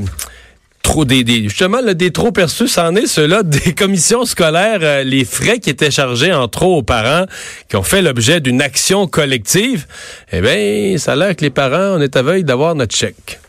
trop 0.84 1.04
des, 1.06 1.24
des, 1.24 1.44
justement 1.44 1.82
des 1.82 2.12
trop 2.12 2.32
perçus, 2.32 2.68
c'en 2.68 2.96
est 2.96 3.06
ceux-là 3.06 3.44
des 3.44 3.74
commissions 3.74 4.26
scolaires, 4.26 5.04
les 5.04 5.26
frais 5.26 5.60
qui 5.60 5.70
étaient 5.70 5.92
chargés 5.92 6.34
en 6.34 6.48
trop 6.48 6.78
aux 6.78 6.84
parents 6.84 7.26
qui 7.70 7.76
ont 7.76 7.84
fait 7.84 8.02
l'objet 8.02 8.40
d'une 8.40 8.62
action 8.62 9.06
collective. 9.08 9.86
Eh 10.32 10.42
bien, 10.42 10.98
ça 10.98 11.14
a 11.14 11.16
l'air 11.16 11.36
que 11.36 11.42
les 11.42 11.50
parents, 11.50 11.98
on 11.98 12.02
est 12.02 12.16
à 12.16 12.22
veille 12.22 12.44
d'avoir 12.44 12.76
notre 12.76 12.96
chèque. 12.96 13.40